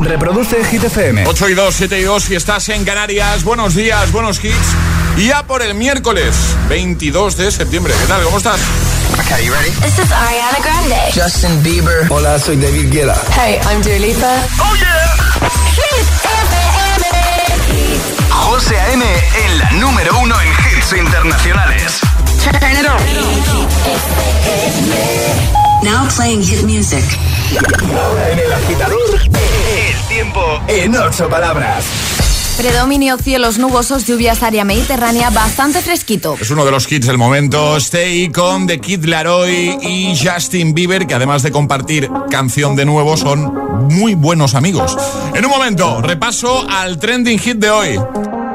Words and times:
Reproduce 0.00 0.64
Hit 0.64 0.84
FM. 0.84 1.24
8 1.26 1.48
y 1.48 1.54
2, 1.54 1.74
7 1.74 1.98
y 2.00 2.02
2, 2.02 2.22
si 2.22 2.34
estás 2.34 2.68
en 2.68 2.84
Canarias, 2.84 3.42
buenos 3.44 3.74
días, 3.74 4.10
buenos 4.12 4.42
hits. 4.44 4.54
Y 5.16 5.28
ya 5.28 5.42
por 5.44 5.62
el 5.62 5.72
miércoles 5.74 6.34
22 6.68 7.36
de 7.36 7.50
septiembre. 7.50 7.94
¿Qué 8.00 8.06
tal? 8.06 8.22
¿Cómo 8.22 8.38
estás? 8.38 8.60
Okay, 9.20 9.44
you 9.46 9.52
ready? 9.52 9.70
This 9.82 9.98
is 9.98 10.10
Ariana 10.12 10.58
Grande. 10.62 10.96
Justin 11.14 11.62
Bieber. 11.62 12.06
Hola, 12.10 12.38
soy 12.38 12.56
David 12.56 12.90
Guetta. 12.92 13.20
Hey, 13.36 13.58
I'm 13.70 13.82
Dua 13.82 13.98
Lipa. 13.98 14.32
¡Oh, 14.60 14.74
yeah! 14.76 15.16
Hit 15.74 16.06
FM. 16.24 17.06
José 18.30 18.78
A.M. 18.80 19.04
en 19.04 19.58
la 19.58 19.70
número 19.72 20.18
uno 20.20 20.34
en 20.40 20.48
hits 20.48 20.92
internacionales. 20.92 22.00
Turn 22.42 22.72
it 22.72 22.86
on. 22.86 22.98
Now 25.82 26.08
playing 26.16 26.42
hit 26.42 26.62
music. 26.64 27.04
Ahora 27.94 28.30
en 28.30 28.38
el 28.40 28.52
agitador, 28.52 29.20
el 29.22 30.08
tiempo 30.08 30.40
en 30.66 30.96
ocho 30.96 31.28
palabras. 31.28 31.84
Predominio 32.56 33.16
cielos 33.16 33.58
nubosos, 33.58 34.04
lluvias 34.04 34.42
área 34.42 34.64
mediterránea, 34.64 35.30
bastante 35.30 35.80
fresquito. 35.80 36.36
Es 36.40 36.50
uno 36.50 36.64
de 36.64 36.72
los 36.72 36.90
hits 36.90 37.06
del 37.06 37.16
momento. 37.16 37.76
Stay 37.76 38.30
con 38.30 38.66
The 38.66 38.80
Kid 38.80 39.04
Laroi 39.04 39.78
y 39.80 40.18
Justin 40.18 40.74
Bieber, 40.74 41.06
que 41.06 41.14
además 41.14 41.44
de 41.44 41.52
compartir 41.52 42.10
canción 42.28 42.74
de 42.74 42.84
nuevo, 42.84 43.16
son 43.16 43.88
muy 43.88 44.14
buenos 44.14 44.56
amigos. 44.56 44.96
En 45.34 45.44
un 45.44 45.50
momento, 45.52 46.02
repaso 46.02 46.68
al 46.68 46.98
trending 46.98 47.38
hit 47.38 47.58
de 47.58 47.70
hoy. 47.70 48.00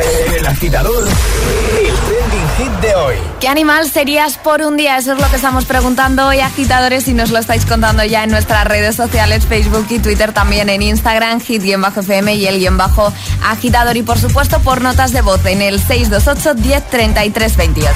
El 0.00 0.46
agitador, 0.46 1.04
el 1.06 1.94
trending 1.94 2.48
hit 2.58 2.80
de 2.80 2.94
hoy. 2.94 3.35
¿Qué 3.46 3.50
animal 3.50 3.88
serías 3.88 4.38
por 4.38 4.60
un 4.60 4.76
día? 4.76 4.98
Eso 4.98 5.12
es 5.12 5.20
lo 5.20 5.30
que 5.30 5.36
estamos 5.36 5.66
preguntando 5.66 6.26
hoy, 6.26 6.40
agitadores, 6.40 7.06
y 7.06 7.14
nos 7.14 7.30
lo 7.30 7.38
estáis 7.38 7.64
contando 7.64 8.02
ya 8.02 8.24
en 8.24 8.30
nuestras 8.32 8.66
redes 8.66 8.96
sociales, 8.96 9.46
Facebook 9.46 9.86
y 9.88 10.00
Twitter, 10.00 10.32
también 10.32 10.68
en 10.68 10.82
Instagram, 10.82 11.38
hit-fm 11.40 12.34
y 12.34 12.48
el 12.48 12.58
guion 12.58 12.76
bajo 12.76 13.12
agitador. 13.44 13.96
Y 13.96 14.02
por 14.02 14.18
supuesto, 14.18 14.58
por 14.62 14.80
notas 14.80 15.12
de 15.12 15.20
voz 15.20 15.46
en 15.46 15.62
el 15.62 15.78
628 15.78 16.54
10 16.54 17.56
28. 17.56 17.94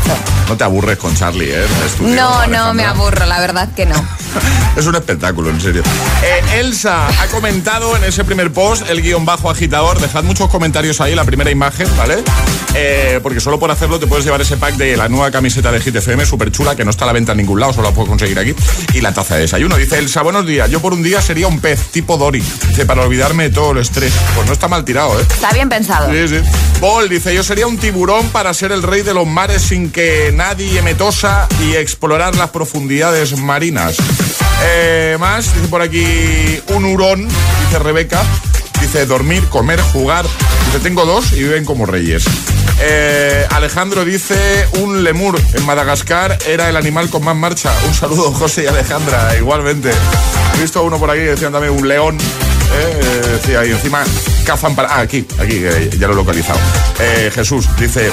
No 0.48 0.56
te 0.56 0.62
aburres 0.62 0.98
con 0.98 1.16
Charlie, 1.16 1.50
¿eh? 1.52 1.66
No, 1.98 2.46
no 2.46 2.72
me 2.72 2.84
aburro, 2.84 3.26
la 3.26 3.40
verdad 3.40 3.70
que 3.74 3.86
no. 3.86 3.96
Es 4.76 4.86
un 4.86 4.94
espectáculo, 4.94 5.50
en 5.50 5.60
serio. 5.60 5.82
Eh, 6.22 6.60
Elsa 6.60 7.08
ha 7.08 7.26
comentado 7.26 7.96
en 7.96 8.04
ese 8.04 8.24
primer 8.24 8.52
post 8.52 8.88
el 8.88 9.02
guion 9.02 9.24
bajo 9.24 9.50
agitador. 9.50 9.98
Dejad 9.98 10.22
muchos 10.22 10.48
comentarios 10.48 11.00
ahí, 11.00 11.16
la 11.16 11.24
primera 11.24 11.50
imagen, 11.50 11.88
¿vale? 11.96 12.22
Eh, 12.74 13.18
porque 13.20 13.40
solo 13.40 13.58
por 13.58 13.72
hacerlo 13.72 13.98
te 13.98 14.06
puedes 14.06 14.24
llevar 14.24 14.40
ese 14.40 14.56
pack 14.56 14.76
de 14.76 14.96
la 14.96 15.08
nueva 15.08 15.32
camiseta 15.40 15.72
de 15.72 15.80
Hit 15.80 15.96
FM, 15.96 16.26
súper 16.26 16.52
chula, 16.52 16.76
que 16.76 16.84
no 16.84 16.90
está 16.90 17.04
a 17.04 17.06
la 17.06 17.14
venta 17.14 17.32
en 17.32 17.38
ningún 17.38 17.58
lado, 17.58 17.72
solo 17.72 17.88
la 17.88 17.94
puedes 17.94 18.10
conseguir 18.10 18.38
aquí. 18.38 18.54
Y 18.92 19.00
la 19.00 19.14
taza 19.14 19.36
de 19.36 19.42
desayuno. 19.42 19.78
Dice 19.78 19.96
Elsa, 19.96 20.20
buenos 20.20 20.46
días. 20.46 20.70
Yo 20.70 20.80
por 20.82 20.92
un 20.92 21.02
día 21.02 21.22
sería 21.22 21.46
un 21.48 21.60
pez, 21.60 21.80
tipo 21.92 22.18
Dory. 22.18 22.40
Dice, 22.40 22.84
para 22.84 23.04
olvidarme 23.04 23.44
de 23.44 23.50
todo 23.54 23.72
el 23.72 23.78
estrés. 23.78 24.12
Pues 24.34 24.46
no 24.46 24.52
está 24.52 24.68
mal 24.68 24.84
tirado, 24.84 25.18
¿eh? 25.18 25.22
Está 25.22 25.50
bien 25.52 25.70
pensado. 25.70 26.12
Sí, 26.12 26.28
sí. 26.28 26.42
Paul 26.78 27.08
dice, 27.08 27.34
yo 27.34 27.42
sería 27.42 27.66
un 27.66 27.78
tiburón 27.78 28.28
para 28.28 28.52
ser 28.52 28.70
el 28.70 28.82
rey 28.82 29.00
de 29.00 29.14
los 29.14 29.26
mares 29.26 29.62
sin 29.62 29.90
que 29.90 30.30
nadie 30.34 30.82
me 30.82 30.94
tosa 30.94 31.48
y 31.64 31.74
explorar 31.74 32.36
las 32.36 32.50
profundidades 32.50 33.38
marinas. 33.38 33.96
Eh, 34.62 35.16
más, 35.18 35.54
dice 35.54 35.68
por 35.68 35.80
aquí 35.80 36.04
un 36.74 36.84
hurón, 36.84 37.26
dice 37.26 37.78
Rebeca. 37.78 38.22
Dice 38.80 39.06
dormir, 39.06 39.48
comer, 39.48 39.80
jugar. 39.92 40.26
Dice 40.66 40.80
tengo 40.80 41.04
dos 41.04 41.32
y 41.32 41.42
viven 41.42 41.64
como 41.64 41.86
reyes. 41.86 42.24
Eh, 42.82 43.46
Alejandro 43.50 44.04
dice 44.04 44.66
un 44.78 45.04
lemur 45.04 45.38
en 45.52 45.66
Madagascar 45.66 46.38
era 46.46 46.68
el 46.68 46.76
animal 46.76 47.10
con 47.10 47.22
más 47.24 47.36
marcha. 47.36 47.72
Un 47.86 47.94
saludo 47.94 48.32
José 48.32 48.64
y 48.64 48.66
Alejandra, 48.66 49.36
igualmente. 49.36 49.90
He 50.56 50.60
visto 50.60 50.82
uno 50.82 50.98
por 50.98 51.10
aquí 51.10 51.20
que 51.20 51.30
decían 51.30 51.52
también 51.52 51.74
un 51.74 51.86
león. 51.86 52.18
Eh, 52.72 53.20
decía 53.32 53.64
y 53.66 53.70
encima 53.72 54.04
cazan 54.44 54.74
para. 54.76 54.88
Ah, 54.94 55.00
aquí, 55.00 55.26
aquí, 55.38 55.56
eh, 55.62 55.90
ya 55.98 56.06
lo 56.06 56.12
he 56.12 56.16
localizado. 56.16 56.58
Eh, 57.00 57.30
Jesús 57.34 57.66
dice: 57.78 58.12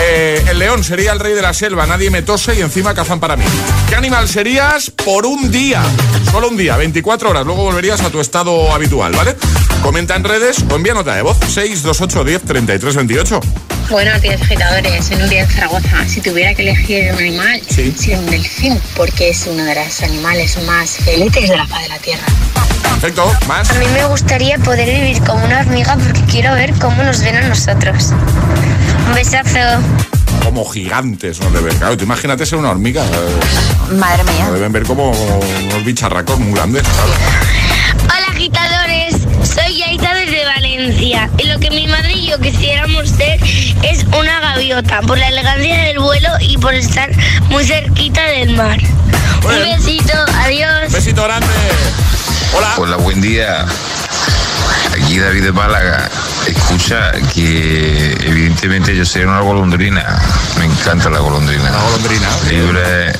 eh, 0.00 0.44
El 0.48 0.58
león 0.58 0.84
sería 0.84 1.12
el 1.12 1.20
rey 1.20 1.32
de 1.34 1.42
la 1.42 1.54
selva, 1.54 1.86
nadie 1.86 2.10
me 2.10 2.22
tose 2.22 2.54
y 2.54 2.60
encima 2.60 2.94
cazan 2.94 3.18
para 3.20 3.36
mí. 3.36 3.44
¿Qué 3.88 3.96
animal 3.96 4.28
serías 4.28 4.90
por 4.90 5.24
un 5.26 5.50
día? 5.50 5.82
Solo 6.30 6.48
un 6.48 6.56
día, 6.56 6.76
24 6.76 7.30
horas, 7.30 7.44
luego 7.46 7.62
volverías 7.64 8.00
a 8.02 8.10
tu 8.10 8.20
estado 8.20 8.72
habitual, 8.74 9.12
¿vale? 9.12 9.36
Comenta 9.82 10.16
en 10.16 10.24
redes 10.24 10.58
o 10.70 10.76
envía 10.76 10.94
nota 10.94 11.14
de 11.14 11.22
voz: 11.22 11.38
628 11.48 12.24
10 12.24 12.42
33 12.42 12.96
28. 12.96 13.40
Buenos 13.90 14.20
días, 14.22 14.40
agitadores. 14.40 15.10
En 15.10 15.22
un 15.22 15.28
día 15.28 15.42
en 15.42 15.50
Zaragoza, 15.50 16.08
si 16.08 16.20
tuviera 16.20 16.54
que 16.54 16.62
elegir 16.62 17.12
un 17.12 17.18
animal, 17.18 17.60
Sí. 17.68 17.94
sería 17.98 18.18
un 18.18 18.26
delfín, 18.30 18.78
porque 18.96 19.30
es 19.30 19.46
uno 19.46 19.62
de 19.64 19.74
los 19.74 20.02
animales 20.02 20.56
más 20.66 20.90
felices 20.90 21.48
de 21.50 21.56
la 21.56 21.66
faz 21.66 21.82
de 21.82 21.88
la 21.90 21.98
Tierra. 21.98 22.24
Perfecto, 23.00 23.30
más. 23.46 23.70
A 23.70 23.74
mí 23.74 23.86
me 23.92 24.04
gustaría 24.06 24.58
poder 24.58 24.88
vivir 24.88 25.22
como 25.24 25.44
una 25.44 25.60
hormiga 25.60 25.96
porque 25.96 26.22
quiero 26.22 26.54
ver 26.54 26.72
cómo 26.80 27.02
nos 27.02 27.20
ven 27.20 27.36
a 27.36 27.42
nosotros. 27.48 28.12
Un 29.08 29.14
besazo. 29.14 29.58
Como 30.42 30.64
gigantes 30.70 31.40
nos 31.40 31.52
deben. 31.52 31.76
Claro, 31.76 31.96
tú 31.96 32.04
imagínate 32.04 32.46
ser 32.46 32.58
una 32.58 32.70
hormiga. 32.70 33.02
eh, 33.04 33.94
Madre 33.94 34.24
mía. 34.24 34.44
Nos 34.46 34.54
deben 34.54 34.72
ver 34.72 34.84
como 34.84 35.10
unos 35.10 35.84
bicharracos 35.84 36.38
muy 36.38 36.54
grandes. 36.54 36.82
claro. 36.82 37.12
Hola 38.04 38.26
agitadores, 38.30 39.16
soy 39.54 39.78
Yaita 39.78 40.14
desde 40.14 40.44
Valencia 40.44 41.30
y 41.38 41.46
lo 41.46 41.58
que 41.58 41.70
mi 41.70 41.86
madre 41.86 42.12
y 42.14 42.26
yo 42.28 42.38
quisiéramos 42.38 43.08
ser 43.08 43.38
es 43.82 44.04
una 44.18 44.40
gaviota 44.40 45.00
por 45.02 45.18
la 45.18 45.28
elegancia 45.28 45.76
del 45.84 45.98
vuelo 45.98 46.28
y 46.40 46.56
por 46.58 46.74
estar 46.74 47.10
muy 47.48 47.64
cerquita 47.64 48.22
del 48.24 48.56
mar. 48.56 48.78
Un 49.44 49.76
besito, 49.78 50.12
adiós. 50.38 50.90
Besito 50.92 51.24
grande. 51.24 51.46
Hola. 52.56 52.74
Hola, 52.78 52.96
buen 52.96 53.20
día. 53.20 53.66
Aquí 54.92 55.18
David 55.18 55.44
de 55.44 55.52
Málaga. 55.52 56.08
Escucha 56.46 57.12
que 57.32 58.12
evidentemente 58.22 58.94
yo 58.94 59.04
soy 59.04 59.22
una 59.22 59.40
golondrina. 59.40 60.18
Me 60.58 60.66
encanta 60.66 61.10
la 61.10 61.18
golondrina. 61.18 61.70
La 61.70 61.82
golondrina. 61.82 62.28
Libre, 62.48 63.12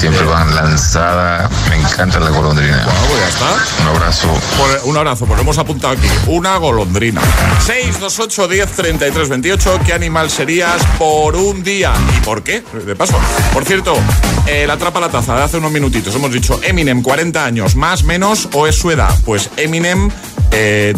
siempre 0.00 0.24
van 0.24 0.54
lanzadas. 0.54 1.50
Me 1.68 1.76
encanta 1.76 2.18
la 2.20 2.30
golondrina. 2.30 2.84
Bueno, 2.84 3.00
pues 3.08 3.20
ya 3.20 3.28
está. 3.28 3.82
Un 3.82 3.96
abrazo. 3.96 4.28
Por- 4.56 4.80
un 4.90 4.96
abrazo, 4.96 5.26
pues 5.26 5.36
lo 5.36 5.42
hemos 5.42 5.58
apuntado 5.58 5.92
aquí. 5.92 6.08
Una 6.26 6.56
golondrina. 6.56 7.20
628 7.66 8.48
10 8.48 8.70
33 8.72 9.28
28. 9.28 9.80
¿Qué 9.84 9.92
animal 9.92 10.30
serías 10.30 10.82
por 10.98 11.36
un 11.36 11.62
día? 11.62 11.92
¿Y 12.16 12.20
por 12.24 12.42
qué? 12.42 12.62
De 12.86 12.96
paso. 12.96 13.18
Por 13.52 13.64
cierto, 13.64 13.94
eh, 14.46 14.64
la 14.66 14.76
trapa 14.78 15.00
la 15.00 15.10
taza 15.10 15.36
de 15.36 15.42
hace 15.42 15.58
unos 15.58 15.70
minutitos. 15.72 16.14
Hemos 16.14 16.32
dicho 16.32 16.60
Eminem, 16.62 17.02
40 17.02 17.44
años, 17.44 17.76
más, 17.76 18.04
menos 18.04 18.48
o 18.54 18.66
es 18.66 18.76
su 18.76 18.90
edad. 18.90 19.14
Pues 19.24 19.50
Eminem, 19.56 20.10
eh, 20.52 20.94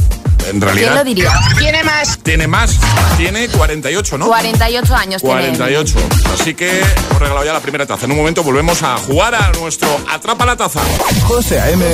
en 0.48 0.60
realidad. 0.60 0.88
¿Quién 0.88 0.94
lo 0.94 1.04
diría? 1.04 1.32
Tiene 1.58 1.84
más. 1.84 2.18
Tiene 2.22 2.46
más. 2.46 2.78
Tiene 3.16 3.48
48, 3.48 4.18
¿no? 4.18 4.26
48 4.26 4.94
años 4.94 5.22
tiene. 5.22 5.40
48. 5.40 5.98
Así 6.34 6.54
que 6.54 6.80
hemos 6.80 7.18
regalado 7.18 7.44
ya 7.44 7.52
la 7.52 7.60
primera 7.60 7.86
taza. 7.86 8.04
En 8.04 8.12
un 8.12 8.18
momento 8.18 8.42
volvemos 8.42 8.82
a 8.82 8.96
jugar 8.98 9.34
a 9.34 9.52
nuestro 9.52 9.88
Atrapa 10.10 10.44
la 10.46 10.56
taza. 10.56 10.80
José 11.26 11.60
A.M. 11.60 11.84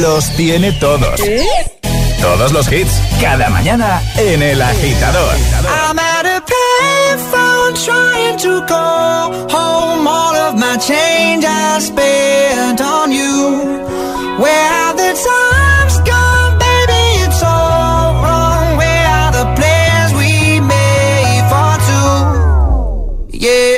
los 0.00 0.30
tiene 0.36 0.72
todos. 0.72 1.20
Todos 2.20 2.52
los 2.52 2.70
hits, 2.72 2.90
cada 3.20 3.48
mañana 3.48 4.02
en 4.16 4.42
El 4.42 4.60
Agitador. 4.60 5.34
I'm 5.86 5.98
at 5.98 6.26
a 6.26 6.42
payphone 6.44 7.74
trying 7.84 8.36
to 8.38 8.66
call 8.66 9.32
home 9.48 10.06
all 10.08 10.34
of 10.34 10.56
my 10.56 10.76
change 10.78 11.44
I 11.44 11.78
spent 11.78 12.80
on 12.80 13.12
you. 13.12 13.86
Where 14.38 14.68
have 14.68 14.96
the 14.96 15.14
times 15.14 15.67
Yeah, 23.40 23.77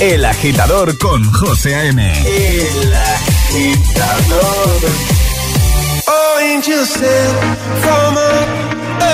El 0.00 0.24
Agitador 0.24 0.96
con 0.96 1.22
José 1.30 1.74
A.M. 1.74 2.02
El 2.24 2.94
Agitador. 2.94 4.80
Oh, 6.06 6.38
angel 6.40 6.86
sent 6.86 7.38
from 7.82 8.16
up 8.16 8.48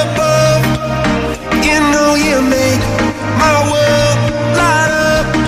above. 0.05 0.65
You 1.65 1.81
know 1.91 2.15
you 2.15 2.41
make 2.41 2.81
my 3.37 3.69
world 3.69 4.19
light 4.57 4.93
up. 4.93 5.46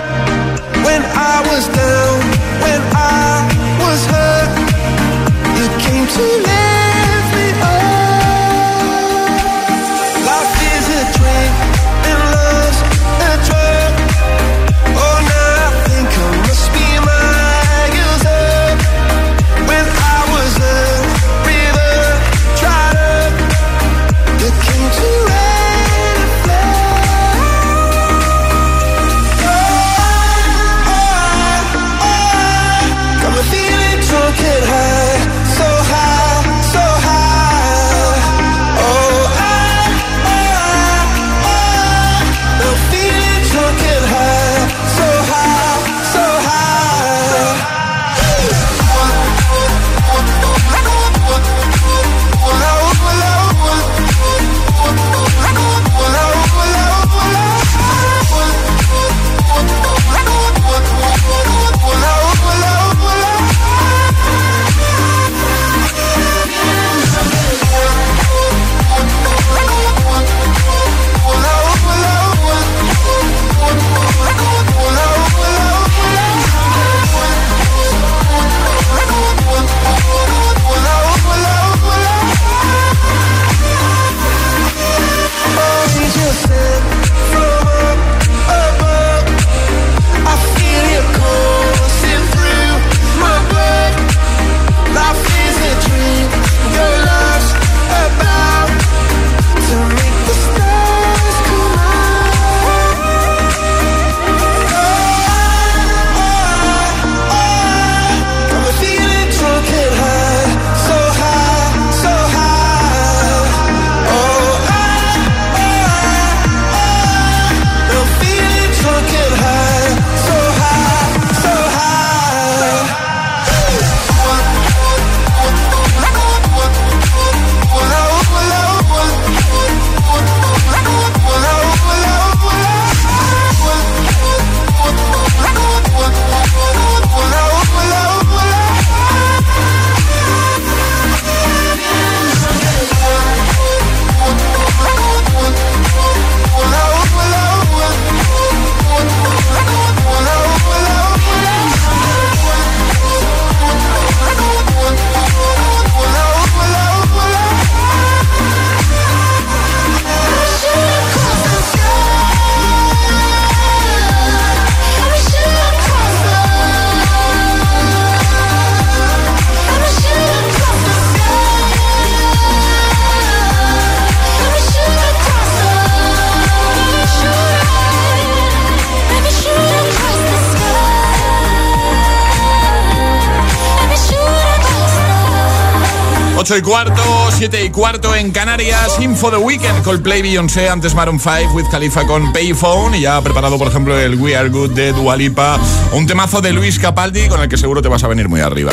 Y 186.59 186.63
cuarto, 186.63 187.03
7 187.37 187.65
y 187.65 187.71
cuarto 187.71 188.15
en 188.15 188.33
Canarias. 188.33 188.99
Info 189.01 189.31
the 189.31 189.37
Weekend, 189.37 189.83
Coldplay, 189.85 190.23
Beyoncé, 190.23 190.69
antes 190.69 190.95
Maroon 190.95 191.21
5, 191.21 191.53
with 191.53 191.67
Khalifa 191.71 192.05
con 192.07 192.33
Payphone. 192.33 192.97
Y 192.97 193.03
ya 193.03 193.17
ha 193.17 193.23
preparado, 193.23 193.59
por 193.59 193.69
ejemplo, 193.69 193.99
el 193.99 194.17
We 194.17 194.37
Are 194.37 194.49
Good 194.49 194.71
de 194.71 194.93
Dualipa. 194.93 195.59
Un 195.93 196.07
temazo 196.07 196.41
de 196.41 196.53
Luis 196.53 196.79
Capaldi 196.79 197.29
con 197.29 197.41
el 197.41 197.49
que 197.49 197.57
seguro 197.57 197.81
te 197.81 197.89
vas 197.89 198.03
a 198.03 198.09
venir 198.09 198.29
muy 198.29 198.41
arriba. 198.41 198.73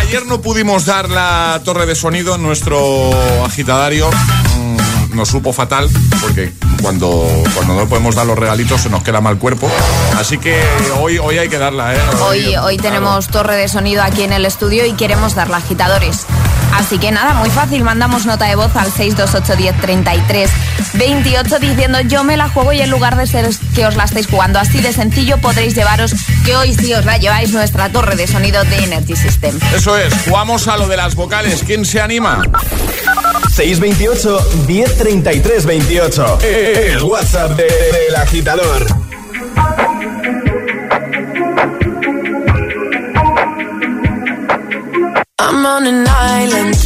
Ayer 0.00 0.26
no 0.26 0.40
pudimos 0.40 0.86
dar 0.86 1.08
la 1.08 1.60
torre 1.64 1.86
de 1.86 1.94
sonido 1.94 2.34
en 2.34 2.42
nuestro 2.42 3.10
agitadario. 3.44 4.08
Mm, 4.10 5.16
Nos 5.16 5.28
supo 5.28 5.52
fatal 5.52 5.88
porque 6.20 6.52
cuando, 6.82 7.26
cuando 7.54 7.74
no 7.74 7.88
podemos 7.88 8.14
dar 8.14 8.26
los 8.26 8.38
regalitos 8.38 8.80
se 8.82 8.90
nos 8.90 9.02
queda 9.02 9.20
mal 9.20 9.38
cuerpo. 9.38 9.70
Así 10.18 10.38
que 10.38 10.60
hoy, 11.00 11.18
hoy 11.18 11.38
hay 11.38 11.48
que 11.48 11.58
darla, 11.58 11.94
¿eh? 11.94 12.00
Hoy, 12.22 12.56
hoy 12.56 12.76
tenemos 12.76 13.28
torre 13.28 13.56
de 13.56 13.68
sonido 13.68 14.02
aquí 14.02 14.22
en 14.22 14.32
el 14.32 14.44
estudio 14.44 14.84
y 14.84 14.92
queremos 14.92 15.34
darla 15.34 15.58
agitadores. 15.58 16.26
Así 16.76 16.98
que 16.98 17.10
nada, 17.10 17.34
muy 17.34 17.48
fácil, 17.50 17.82
mandamos 17.82 18.26
nota 18.26 18.44
de 18.46 18.54
voz 18.54 18.74
al 18.76 18.92
6281033 18.92 20.48
28 20.94 21.58
diciendo 21.58 22.00
yo 22.02 22.22
me 22.22 22.36
la 22.36 22.48
juego 22.48 22.72
y 22.72 22.80
en 22.80 22.90
lugar 22.90 23.16
de 23.16 23.26
ser 23.26 23.48
que 23.74 23.86
os 23.86 23.96
la 23.96 24.04
estáis 24.04 24.26
jugando 24.26 24.58
así 24.58 24.80
de 24.80 24.92
sencillo 24.92 25.38
podréis 25.38 25.74
llevaros 25.74 26.14
que 26.44 26.54
hoy 26.56 26.74
sí 26.74 26.92
os 26.94 27.04
la 27.04 27.16
lleváis 27.18 27.52
nuestra 27.52 27.88
torre 27.90 28.14
de 28.16 28.26
sonido 28.26 28.62
de 28.64 28.84
Energy 28.84 29.16
System. 29.16 29.58
Eso 29.74 29.96
es, 29.96 30.12
jugamos 30.26 30.68
a 30.68 30.76
lo 30.76 30.86
de 30.86 30.96
las 30.96 31.14
vocales. 31.14 31.62
¿Quién 31.66 31.84
se 31.84 32.00
anima? 32.00 32.42
628 33.54 34.50
1033 34.66 35.66
28. 35.66 36.38
El 36.42 37.02
WhatsApp 37.02 37.52
de- 37.52 37.64
del 37.64 38.16
agitador. 38.16 38.86
On 45.66 45.84
an 45.88 46.06
island. 46.06 46.85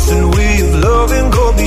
nothing 0.00 0.30
with 0.30 0.84
love 0.84 1.12
and 1.12 1.32
go 1.32 1.52
be 1.56 1.66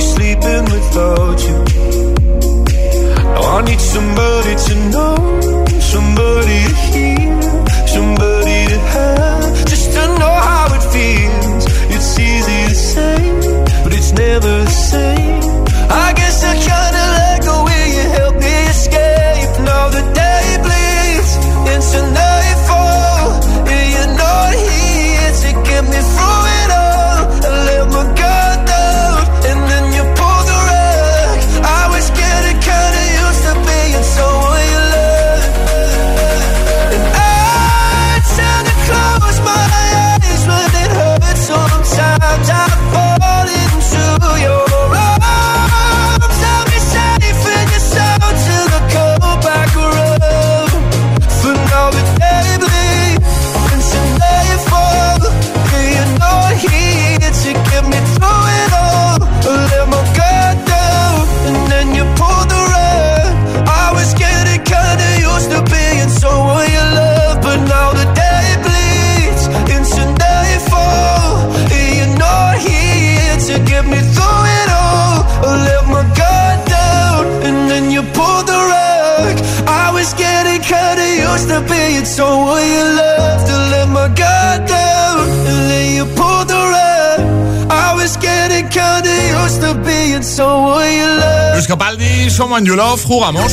You 92.64 92.76
Love, 92.76 93.04
jugamos. 93.04 93.52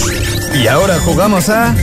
Y 0.54 0.68
ahora 0.68 1.00
jugamos 1.00 1.50
a 1.50 1.76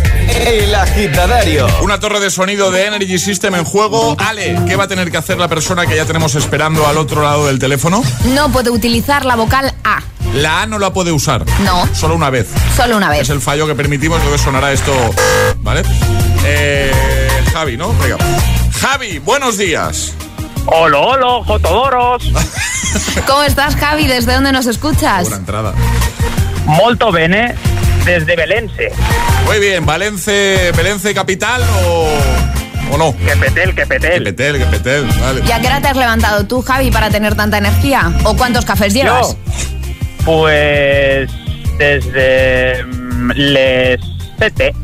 El 0.47 0.75
Agitadario. 0.75 1.67
Una 1.83 1.99
torre 2.01 2.21
de 2.21 2.31
sonido 2.31 2.71
de 2.71 2.87
Energy 2.87 3.19
System 3.19 3.55
en 3.55 3.65
juego. 3.65 4.17
Ale, 4.19 4.59
¿qué 4.67 4.77
va 4.77 4.85
a 4.85 4.89
tener 4.89 5.11
que 5.11 5.17
hacer 5.17 5.39
la 5.39 5.49
persona 5.49 5.87
que 5.87 5.97
ya 5.97 6.05
tenemos 6.05 6.35
esperando 6.35 6.87
al 6.87 6.97
otro 6.97 7.23
lado 7.23 7.47
del 7.47 7.59
teléfono? 7.59 8.03
No 8.27 8.51
puede 8.51 8.71
utilizar 8.71 9.25
la 9.25 9.37
vocal 9.37 9.75
A. 9.85 10.01
La 10.35 10.63
A 10.63 10.67
no 10.67 10.79
la 10.79 10.93
puede 10.93 11.13
usar. 11.13 11.45
No. 11.61 11.89
Solo 11.95 12.15
una 12.15 12.31
vez. 12.31 12.49
Solo 12.77 12.97
una 12.97 13.13
Es 13.15 13.21
vez. 13.21 13.31
el 13.31 13.41
fallo 13.41 13.67
que 13.67 13.75
permitimos, 13.75 14.19
entonces 14.19 14.43
sonará 14.43 14.73
esto. 14.73 14.93
¿Vale? 15.59 15.83
Eh, 16.45 16.93
Javi, 17.53 17.77
¿no? 17.77 17.93
Venga. 17.95 18.17
Javi, 18.81 19.19
buenos 19.19 19.57
días. 19.59 20.13
Hola, 20.67 20.99
hola, 20.99 21.45
Jotodoros. 21.47 22.31
¿Cómo 23.27 23.43
estás, 23.43 23.75
Javi? 23.77 24.07
¿Desde 24.07 24.35
dónde 24.35 24.53
nos 24.53 24.67
escuchas? 24.67 25.23
Buena 25.23 25.37
entrada. 25.37 25.75
Molto 26.69 27.11
bene 27.11 27.55
desde 28.05 28.37
Belense. 28.37 28.91
Muy 29.47 29.59
bien, 29.59 29.87
Valence, 29.87 30.71
Valence 30.77 31.15
capital 31.15 31.63
o, 31.85 32.09
o 32.93 32.99
no. 32.99 33.17
Que 33.17 33.35
petel, 33.37 33.75
que 33.75 33.87
petel. 33.87 34.13
Que 34.13 34.21
petel, 34.21 34.59
que 34.59 34.65
petel, 34.67 35.07
vale. 35.21 35.43
¿Y 35.47 35.51
a 35.51 35.61
qué 35.61 35.67
hora 35.67 35.81
te 35.81 35.89
has 35.89 35.97
levantado 35.97 36.47
tú, 36.47 36.61
Javi, 36.61 36.91
para 36.91 37.09
tener 37.09 37.35
tanta 37.35 37.57
energía? 37.59 38.13
¿O 38.25 38.37
cuántos 38.37 38.67
cafés 38.67 38.93
llevas? 38.93 39.29
Yo, 39.31 39.39
pues 40.27 41.31
desde 41.79 42.85
mm, 42.85 43.31
les 43.35 44.01
7. 44.39 44.75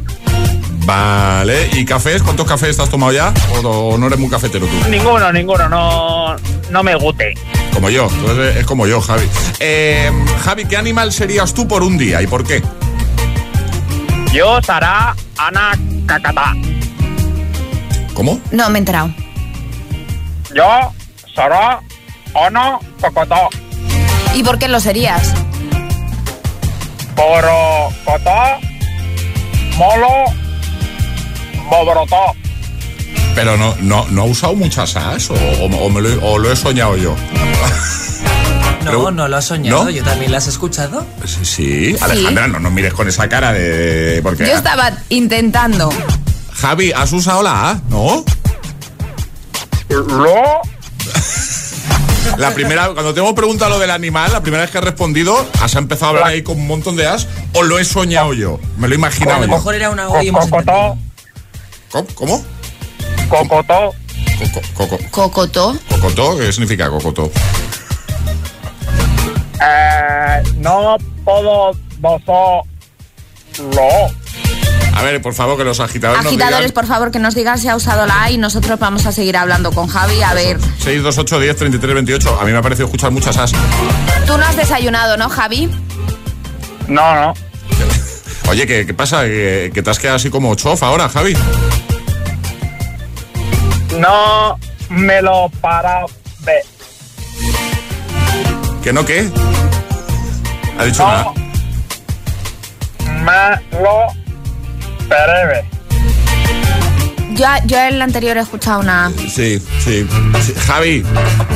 Vale, 0.85 1.70
¿y 1.73 1.85
cafés? 1.85 2.23
¿Cuántos 2.23 2.47
cafés 2.47 2.77
te 2.77 2.83
has 2.83 2.90
tomado 2.90 3.12
ya? 3.12 3.33
¿O, 3.51 3.68
o 3.68 3.99
no 3.99 4.07
eres 4.07 4.18
muy 4.18 4.29
cafetero 4.29 4.66
tú? 4.66 4.88
Ninguno, 4.90 5.33
ninguno, 5.33 5.68
no, 5.68 6.37
no 6.70 6.83
me 6.83 6.94
guste. 6.97 7.35
Como 7.73 7.88
yo, 7.90 8.09
eres- 8.31 8.57
es 8.57 8.66
como 8.66 8.87
yo, 8.87 9.01
Javi. 9.01 9.25
Eh, 9.61 10.11
Javi, 10.44 10.66
¿qué 10.66 10.77
animal 10.77 11.12
serías 11.12 11.55
tú 11.55 11.66
por 11.66 11.83
un 11.83 11.97
día 11.97 12.20
y 12.20 12.27
por 12.27 12.44
qué? 12.44 12.62
Yo 14.33 14.61
será 14.62 15.14
Ana 15.38 15.73
Cacatá. 16.07 16.53
¿Cómo? 18.12 18.38
No, 18.53 18.68
me 18.68 18.79
he 18.79 18.81
enterado. 18.81 19.11
Yo 20.55 20.92
será 21.35 21.81
Ana 22.35 22.79
Cacatá. 23.01 23.49
¿Y 24.35 24.42
por 24.42 24.59
qué 24.59 24.68
lo 24.68 24.81
serías? 24.81 25.33
Por 27.16 27.44
Cotá, 28.05 28.59
Molo, 29.79 30.09
Bobrotó. 31.68 32.16
Pero 33.35 33.57
no, 33.57 33.74
no, 33.81 34.07
no 34.11 34.22
ha 34.22 34.24
usado 34.27 34.55
muchas 34.55 34.94
as 34.96 35.31
o, 35.31 35.35
o- 35.35 35.66
o 35.87 35.90
me 35.90 36.00
lo, 36.00 36.09
he- 36.09 36.18
o 36.22 36.38
lo 36.38 36.53
he 36.53 36.57
soñado 36.57 36.96
yo. 36.96 37.16
No, 38.85 38.90
Pero- 38.90 39.11
no 39.11 39.27
lo 39.29 39.37
has 39.37 39.46
soñado. 39.46 39.85
¿No? 39.85 39.90
Yo 39.90 40.05
también 40.05 40.31
lo 40.31 40.37
has 40.38 40.46
escuchado. 40.46 41.05
Sí, 41.24 41.44
sí. 41.44 41.96
Alejandra, 42.00 42.46
no 42.48 42.61
nos 42.61 42.70
mires 42.70 42.92
con 42.94 43.09
esa 43.09 43.29
cara 43.29 43.53
de... 43.53 44.20
Porque, 44.22 44.46
Yo 44.46 44.53
estaba 44.53 44.92
intentando. 45.09 45.90
Javi, 46.53 46.92
¿has 46.92 47.12
usado 47.12 47.42
la 47.42 47.70
A? 47.70 47.81
¿No? 47.88 48.24
Lo, 49.88 50.61
La 52.37 52.50
primera, 52.53 52.88
cuando 52.88 53.14
te 53.14 53.20
hemos 53.20 53.33
preguntado 53.35 53.70
lo 53.70 53.79
del 53.79 53.90
animal, 53.90 54.33
la 54.33 54.40
primera 54.42 54.62
vez 54.62 54.70
que 54.70 54.79
has 54.79 54.85
respondido, 54.85 55.46
has 55.61 55.74
empezado 55.77 56.07
a 56.07 56.11
hablar 56.11 56.27
ahí 56.33 56.42
con 56.42 56.57
un 56.59 56.66
montón 56.66 56.96
de 56.96 57.07
as, 57.07 57.27
o 57.55 57.62
lo 57.62 57.79
he 57.79 57.85
soñado 57.85 58.33
yo. 58.35 58.59
Me 58.77 58.88
lo 58.88 58.94
he 58.94 58.96
A 58.96 58.98
imaginado 58.98 59.40
lo 59.40 59.46
yo. 59.46 59.53
mejor 59.53 59.74
era 59.74 59.90
una 59.90 60.09
O 60.09 60.20
y 60.22 60.29
hemos 60.29 60.46
Cocotó, 60.48 60.98
¿Cómo? 61.94 62.07
¿Cómo? 62.16 62.44
Cocotó. 63.28 63.92
Coco- 64.38 64.61
coco- 64.74 64.98
Cocotó. 65.12 65.78
¿Cocotó? 65.88 66.37
¿Qué 66.37 66.52
significa 66.52 66.90
cocotó? 66.90 67.30
Eh, 69.62 70.42
no 70.57 70.96
puedo 71.24 71.70
vosotros 72.00 72.66
lo. 73.59 74.98
A 74.98 75.02
ver, 75.02 75.22
por 75.22 75.35
favor, 75.35 75.57
que 75.57 75.62
los 75.64 75.78
agitadores 75.78 76.24
nos 76.24 76.33
Agitadores, 76.33 76.59
digan. 76.70 76.72
por 76.74 76.87
favor, 76.87 77.11
que 77.12 77.18
nos 77.20 77.35
digan 77.37 77.59
si 77.59 77.68
ha 77.68 77.76
usado 77.76 78.07
la 78.07 78.24
A 78.24 78.30
y 78.33 78.38
nosotros 78.38 78.76
vamos 78.80 79.07
a 79.07 79.12
seguir 79.12 79.37
hablando 79.37 79.70
con 79.70 79.87
Javi. 79.87 80.20
A 80.22 80.35
ver, 80.35 80.59
628 80.61 81.38
10 81.40 81.57
33 81.57 81.94
28. 81.94 82.40
A 82.40 82.44
mí 82.44 82.50
me 82.52 82.59
ha 82.59 82.62
parecido 82.62 82.87
escuchar 82.87 83.12
muchas 83.12 83.37
as. 83.37 83.52
tú 84.26 84.37
no 84.37 84.44
has 84.44 84.57
desayunado, 84.57 85.16
¿no, 85.16 85.28
Javi? 85.28 85.70
No, 86.88 87.14
no. 87.14 87.35
Oye, 88.48 88.66
¿qué, 88.66 88.87
qué 88.87 88.94
pasa? 88.94 89.22
¿Que, 89.24 89.70
que 89.74 89.83
te 89.83 89.90
has 89.90 89.98
quedado 89.98 90.16
así 90.16 90.30
como 90.30 90.54
chof 90.54 90.83
ahora, 90.83 91.09
Javi? 91.09 91.35
No 93.98 94.59
me 94.90 95.22
lo 95.22 95.48
para 95.61 96.04
ver. 96.44 96.62
¿Que 98.83 98.92
no 98.92 99.04
qué? 99.04 99.28
¿Ha 100.78 100.85
dicho 100.85 101.02
No. 101.02 101.09
nada? 101.09 101.33
Me 103.70 103.78
lo 103.78 104.07
perebe. 105.09 105.64
Yo, 107.33 107.46
yo 107.66 107.78
en 107.78 107.94
el 107.94 108.02
anterior 108.02 108.37
he 108.37 108.40
escuchado 108.40 108.80
una... 108.80 109.11
Sí, 109.16 109.61
sí, 109.83 110.07
sí. 110.40 110.54
Javi, 110.66 111.04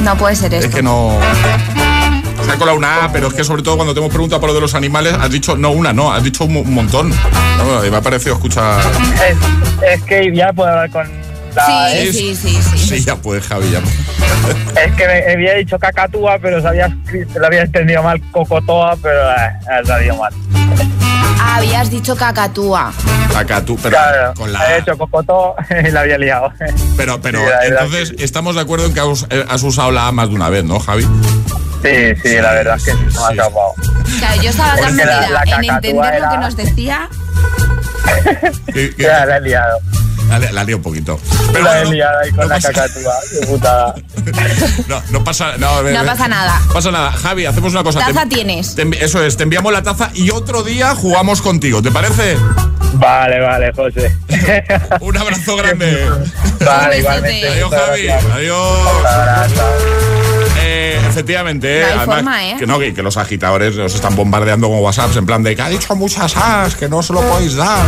No 0.03 0.17
puede 0.17 0.35
ser 0.35 0.55
esto. 0.55 0.67
es 0.69 0.75
que 0.75 0.83
no... 0.83 1.17
Se 2.49 2.55
ha 2.55 2.57
colado 2.57 2.79
una 2.79 3.05
A, 3.05 3.13
pero 3.13 3.29
es 3.29 3.35
que 3.35 3.45
sobre 3.45 3.63
todo 3.63 3.77
cuando 3.77 3.93
te 3.93 4.01
hemos 4.01 4.11
preguntado 4.11 4.41
por 4.41 4.49
lo 4.49 4.55
de 4.55 4.63
los 4.63 4.75
animales, 4.75 5.13
has 5.13 5.31
dicho 5.31 5.55
no 5.57 5.71
una, 5.71 5.93
no, 5.93 6.11
has 6.13 6.23
dicho 6.25 6.45
un, 6.45 6.57
un 6.57 6.73
montón. 6.73 7.11
No, 7.59 7.85
y 7.85 7.91
me 7.91 7.99
ha 7.99 8.01
parecido 8.01 8.37
escuchar... 8.37 8.81
Es, 9.29 9.37
es 9.99 10.03
que 10.05 10.35
ya 10.35 10.53
puedo 10.55 10.71
hablar 10.71 10.91
con. 10.91 11.07
Sí, 11.07 12.13
sí, 12.13 12.35
sí, 12.37 12.59
sí. 12.63 12.79
Sí, 12.79 13.05
ya 13.05 13.17
puedes, 13.17 13.47
Javi, 13.47 13.71
ya. 13.71 13.81
Es 14.81 14.93
que 14.95 15.07
me 15.07 15.33
había 15.33 15.55
dicho 15.55 15.79
cacatúa, 15.79 16.39
pero 16.41 16.59
escrito- 16.59 17.39
lo 17.39 17.47
había 17.47 17.63
entendido 17.63 18.03
mal 18.03 18.21
cocotoa, 18.31 18.97
pero 19.03 19.31
eh, 19.31 19.51
ha 19.71 19.85
salido 19.85 20.17
mal. 20.17 20.33
Habías 21.43 21.91
dicho 21.91 22.17
cacatúa. 22.17 22.93
Acá 23.37 23.63
tú, 23.65 23.77
pero 23.77 23.91
Claro, 23.91 24.35
con 24.35 24.53
la 24.53 24.75
he 24.75 24.79
hecho 24.79 24.97
cocotoa 24.97 25.55
y 25.87 25.91
la 25.91 26.01
había 26.01 26.17
liado. 26.19 26.53
Pero, 26.97 27.21
pero 27.21 27.41
Sí, 27.47 27.67
entonces 27.69 28.15
estamos 28.19 28.55
de 28.55 28.61
acuerdo 28.63 28.87
en 28.87 28.95
que 28.95 29.01
has, 29.01 29.27
eh, 29.31 29.45
has 29.49 29.63
usado 29.63 29.91
la 29.91 30.09
A 30.09 30.13
más 30.13 30.29
de 30.29 30.35
una 30.35 30.49
vez, 30.49 30.65
¿no, 30.65 30.79
Javi? 30.81 31.07
Sí, 31.83 32.21
sí, 32.23 32.35
la 32.41 32.53
verdad 32.53 32.77
es 32.77 32.85
que 32.85 32.91
sí, 32.93 32.99
se 33.11 33.19
me 33.21 33.25
ha 33.27 33.31
escapado. 33.31 33.75
Claro, 34.19 34.43
yo 34.43 34.51
estaba 34.51 34.75
tan 34.77 34.97
la- 34.97 35.05
metida 35.05 35.31
la 35.31 35.43
en 35.43 35.65
entender 35.65 36.21
lo 36.21 36.31
que 36.31 36.39
nos 36.39 36.57
decía. 36.57 37.09
Ya, 38.99 39.27
la 39.27 39.37
he 39.37 39.41
liado. 39.41 39.79
la, 40.29 40.39
la 40.39 40.65
liado 40.65 40.77
un 40.79 40.83
poquito. 40.83 41.21
Pero 41.53 41.65
la 41.65 41.71
bueno, 41.75 41.91
he 41.91 41.95
liado 41.95 42.19
ahí 42.21 42.31
con 42.31 42.41
no 42.41 42.47
la 42.49 42.55
pasa- 42.57 42.73
cacatúa. 42.73 43.15
Qué 43.41 43.47
putada. 43.47 43.95
No, 44.89 45.03
no 45.11 45.25
pasa, 45.25 45.57
no, 45.59 45.69
a 45.69 45.83
ver, 45.83 45.93
No 45.95 46.01
a 46.01 46.03
ver. 46.03 46.13
pasa 46.13 46.29
nada. 46.29 46.61
No 46.67 46.73
pasa 46.73 46.91
nada. 46.91 47.13
Javi, 47.13 47.47
hacemos 47.47 47.73
una 47.73 47.83
cosa. 47.83 48.01
Taza 48.01 48.23
Te- 48.25 48.35
tienes. 48.37 48.75
te 48.75 48.83
eso 49.05 49.23
es, 49.25 49.37
te 49.37 49.43
enviamos 49.45 49.73
la 49.73 49.83
taza 49.83 50.11
y 50.15 50.31
otro 50.31 50.63
día 50.63 50.95
jugamos 50.95 51.43
contigo, 51.43 51.83
¿te 51.83 51.91
parece? 51.91 52.37
Vale, 52.95 53.41
vale, 53.41 53.73
José. 53.73 54.17
Un 55.01 55.17
abrazo 55.17 55.57
grande. 55.57 56.09
Vale, 56.65 56.99
igualmente. 56.99 57.49
Adiós, 57.49 57.71
Javi. 57.75 58.09
Adiós. 58.09 59.05
Abrazo. 59.07 59.53
Eh, 59.53 60.18
efectivamente, 61.19 61.81
No 61.81 61.87
hay 61.87 61.93
además, 61.99 62.17
forma, 62.17 62.45
¿eh? 62.49 62.57
que 62.59 62.67
no, 62.67 62.79
que, 62.79 62.95
que 62.95 63.03
los 63.03 63.17
agitadores 63.17 63.75
nos 63.77 63.95
están 63.95 64.15
bombardeando 64.15 64.69
con 64.69 64.79
WhatsApps 64.79 65.17
en 65.17 65.27
plan 65.27 65.43
de 65.43 65.57
que 65.57 65.63
ha 65.63 65.69
dicho 65.69 65.95
muchas 65.97 66.37
as, 66.37 66.75
que 66.77 66.89
no 66.89 67.03
se 67.03 67.13
lo 67.13 67.21
podéis 67.23 67.57
dar. 67.57 67.85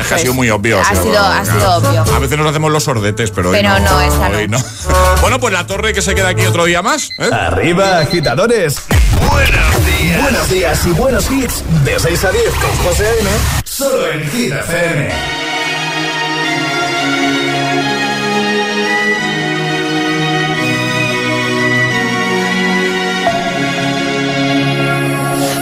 Es 0.00 0.06
que 0.06 0.14
ha 0.14 0.18
sido 0.18 0.34
muy 0.34 0.48
obvio. 0.50 0.80
Ha 0.80 0.84
sí, 0.84 1.02
sido- 1.02 1.18
ha 1.18 1.42
claro. 1.42 1.58
sido 1.58 1.76
obvio. 1.76 2.14
A 2.14 2.18
veces 2.18 2.38
nos 2.38 2.46
hacemos 2.48 2.70
los 2.72 2.84
sordetes, 2.84 3.30
pero, 3.30 3.50
hoy 3.50 3.62
no, 3.62 3.76
esta 3.76 4.28
no. 4.28 4.36
hoy 4.38 4.48
no. 4.48 4.58
Bueno, 5.20 5.40
pues 5.40 5.52
la 5.52 5.66
torre 5.66 5.92
que 5.92 6.02
se 6.02 6.14
queda 6.14 6.28
aquí 6.28 6.46
otro 6.46 6.64
día 6.64 6.80
más. 6.82 7.10
¿eh? 7.18 7.28
Arriba, 7.32 7.98
agitadores. 7.98 8.82
Buenos 9.30 9.86
días. 9.86 10.22
Buenos 10.22 10.48
días 10.50 10.86
y 10.86 10.90
buenos 10.92 11.30
hits. 11.30 11.64
De 11.84 11.98
6 11.98 12.24
a 12.24 12.30
10 12.30 12.44
con 12.54 12.70
José 12.86 13.06
A.M. 13.06 13.30
Solo 13.64 14.12
en 14.12 14.30
Hit 14.30 14.52
FM. 14.52 15.47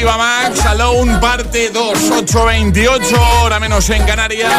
Iba 0.00 0.18
Max, 0.18 0.64
Alone, 0.66 1.18
parte 1.18 1.70
2, 1.70 1.98
8.28, 2.10 3.42
hora 3.42 3.58
menos 3.58 3.88
en 3.90 4.04
Canarias. 4.04 4.52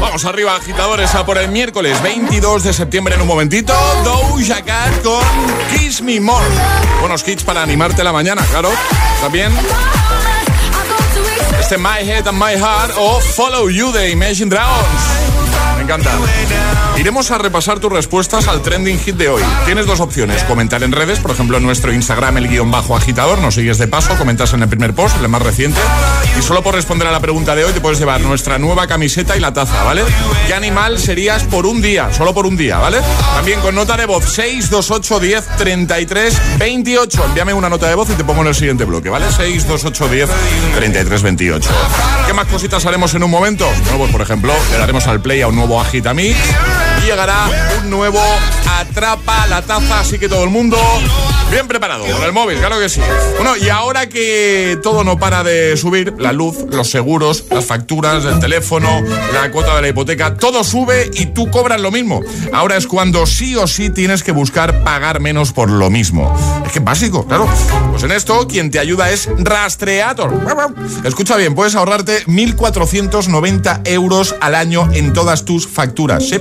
Vamos 0.00 0.24
arriba, 0.24 0.56
agitadores, 0.56 1.14
a 1.14 1.24
por 1.24 1.38
el 1.38 1.50
miércoles 1.50 2.02
22 2.02 2.64
de 2.64 2.72
septiembre 2.72 3.14
en 3.14 3.20
un 3.20 3.28
momentito. 3.28 3.72
Doja 4.02 4.62
Cat 4.62 5.02
con 5.02 5.22
Kiss 5.70 6.02
Me 6.02 6.20
More. 6.20 6.44
Buenos 7.00 7.22
kits 7.22 7.44
para 7.44 7.62
animarte 7.62 8.02
la 8.02 8.12
mañana, 8.12 8.44
claro. 8.50 8.70
También 9.20 9.52
este 11.60 11.78
My 11.78 12.00
Head 12.00 12.26
and 12.26 12.38
My 12.38 12.58
Heart 12.58 12.94
o 12.98 13.20
Follow 13.20 13.68
You 13.68 13.92
de 13.92 14.10
Imagine 14.10 14.50
Dragons. 14.50 15.29
Iremos 16.98 17.30
a 17.32 17.38
repasar 17.38 17.80
tus 17.80 17.92
respuestas 17.92 18.46
al 18.46 18.62
trending 18.62 18.98
hit 19.00 19.16
de 19.16 19.28
hoy. 19.28 19.42
Tienes 19.64 19.86
dos 19.86 19.98
opciones, 20.00 20.44
comentar 20.44 20.82
en 20.84 20.92
redes, 20.92 21.18
por 21.18 21.32
ejemplo 21.32 21.58
nuestro 21.58 21.92
Instagram 21.92 22.36
el 22.36 22.48
guion 22.48 22.70
bajo 22.70 22.96
agitador, 22.96 23.38
nos 23.38 23.56
sigues 23.56 23.78
de 23.78 23.88
paso, 23.88 24.16
comentas 24.16 24.52
en 24.52 24.62
el 24.62 24.68
primer 24.68 24.94
post, 24.94 25.16
el 25.20 25.28
más 25.28 25.42
reciente, 25.42 25.80
y 26.38 26.42
solo 26.42 26.62
por 26.62 26.74
responder 26.74 27.08
a 27.08 27.10
la 27.10 27.18
pregunta 27.20 27.56
de 27.56 27.64
hoy 27.64 27.72
te 27.72 27.80
puedes 27.80 27.98
llevar 27.98 28.20
nuestra 28.20 28.58
nueva 28.58 28.86
camiseta 28.86 29.36
y 29.36 29.40
la 29.40 29.52
taza, 29.52 29.82
¿vale? 29.82 30.02
¿Qué 30.46 30.54
animal 30.54 30.98
serías 30.98 31.42
por 31.44 31.66
un 31.66 31.82
día? 31.82 32.12
Solo 32.12 32.32
por 32.34 32.46
un 32.46 32.56
día, 32.56 32.78
¿vale? 32.78 32.98
También 33.34 33.60
con 33.60 33.74
nota 33.74 33.96
de 33.96 34.06
voz 34.06 34.24
628 34.26 35.20
10 35.20 35.46
33 35.58 36.58
28. 36.58 37.24
Envíame 37.24 37.52
una 37.52 37.68
nota 37.68 37.88
de 37.88 37.94
voz 37.96 38.10
y 38.10 38.14
te 38.14 38.24
pongo 38.24 38.42
en 38.42 38.48
el 38.48 38.54
siguiente 38.54 38.84
bloque, 38.84 39.08
¿vale? 39.08 39.26
628 39.26 40.08
10 40.08 40.30
33 40.76 41.22
28. 41.22 41.70
¿Qué 42.30 42.34
más 42.34 42.46
cositas 42.46 42.86
haremos 42.86 43.12
en 43.16 43.24
un 43.24 43.30
momento? 43.32 43.66
Bueno, 43.66 43.98
pues 43.98 44.12
por 44.12 44.20
ejemplo, 44.20 44.52
le 44.70 44.78
daremos 44.78 45.04
al 45.08 45.20
play 45.20 45.40
a 45.40 45.48
un 45.48 45.56
nuevo 45.56 45.80
Agitamix 45.80 46.38
llegará 47.04 47.48
un 47.82 47.90
nuevo 47.90 48.20
Atrapa 48.78 49.46
la 49.46 49.62
Taza, 49.62 50.00
así 50.00 50.18
que 50.18 50.28
todo 50.28 50.44
el 50.44 50.50
mundo 50.50 50.78
bien 51.50 51.66
preparado 51.66 52.04
con 52.06 52.22
el 52.22 52.32
móvil, 52.32 52.58
claro 52.58 52.78
que 52.78 52.88
sí. 52.88 53.00
Bueno, 53.36 53.56
y 53.56 53.68
ahora 53.68 54.08
que 54.08 54.78
todo 54.82 55.02
no 55.02 55.18
para 55.18 55.42
de 55.42 55.76
subir, 55.76 56.14
la 56.18 56.32
luz, 56.32 56.64
los 56.70 56.90
seguros, 56.90 57.44
las 57.50 57.64
facturas 57.64 58.22
del 58.22 58.38
teléfono, 58.38 58.88
la 59.32 59.50
cuota 59.50 59.74
de 59.74 59.82
la 59.82 59.88
hipoteca, 59.88 60.36
todo 60.36 60.62
sube 60.62 61.10
y 61.12 61.26
tú 61.26 61.50
cobras 61.50 61.80
lo 61.80 61.90
mismo. 61.90 62.20
Ahora 62.52 62.76
es 62.76 62.86
cuando 62.86 63.26
sí 63.26 63.56
o 63.56 63.66
sí 63.66 63.90
tienes 63.90 64.22
que 64.22 64.32
buscar 64.32 64.84
pagar 64.84 65.20
menos 65.20 65.52
por 65.52 65.70
lo 65.70 65.90
mismo. 65.90 66.32
Es 66.64 66.72
que 66.72 66.80
básico, 66.80 67.26
claro. 67.26 67.48
Pues 67.90 68.04
en 68.04 68.12
esto 68.12 68.46
quien 68.46 68.70
te 68.70 68.78
ayuda 68.78 69.10
es 69.10 69.28
Rastreator. 69.38 70.32
Escucha 71.04 71.36
bien, 71.36 71.54
puedes 71.54 71.74
ahorrarte 71.74 72.24
1.490 72.26 73.82
euros 73.86 74.36
al 74.40 74.54
año 74.54 74.88
en 74.92 75.12
todas 75.12 75.44
tus 75.44 75.66
facturas. 75.66 76.28
¿sí? 76.28 76.38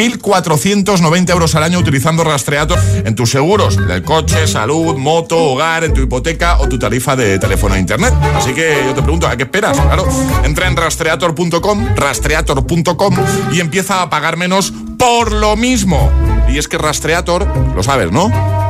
1.490 0.00 1.30
euros 1.30 1.54
al 1.54 1.62
año 1.62 1.78
utilizando 1.78 2.24
Rastreator 2.24 2.78
en 3.04 3.14
tus 3.14 3.30
seguros, 3.30 3.76
del 3.86 4.02
coche, 4.02 4.46
salud, 4.46 4.96
moto, 4.96 5.36
hogar, 5.36 5.84
en 5.84 5.92
tu 5.92 6.00
hipoteca 6.00 6.58
o 6.58 6.68
tu 6.68 6.78
tarifa 6.78 7.16
de 7.16 7.38
teléfono 7.38 7.74
e 7.74 7.80
internet. 7.80 8.14
Así 8.34 8.54
que 8.54 8.82
yo 8.86 8.94
te 8.94 9.02
pregunto, 9.02 9.26
¿a 9.26 9.36
qué 9.36 9.42
esperas? 9.42 9.78
Claro, 9.78 10.08
entra 10.42 10.68
en 10.68 10.76
rastreator.com, 10.76 11.94
rastreator.com 11.96 13.16
y 13.52 13.60
empieza 13.60 14.00
a 14.00 14.08
pagar 14.08 14.38
menos 14.38 14.72
por 14.98 15.32
lo 15.32 15.54
mismo. 15.56 16.10
Y 16.48 16.56
es 16.56 16.66
que 16.66 16.78
Rastreator, 16.78 17.46
lo 17.76 17.82
sabes, 17.82 18.10
¿no? 18.10 18.69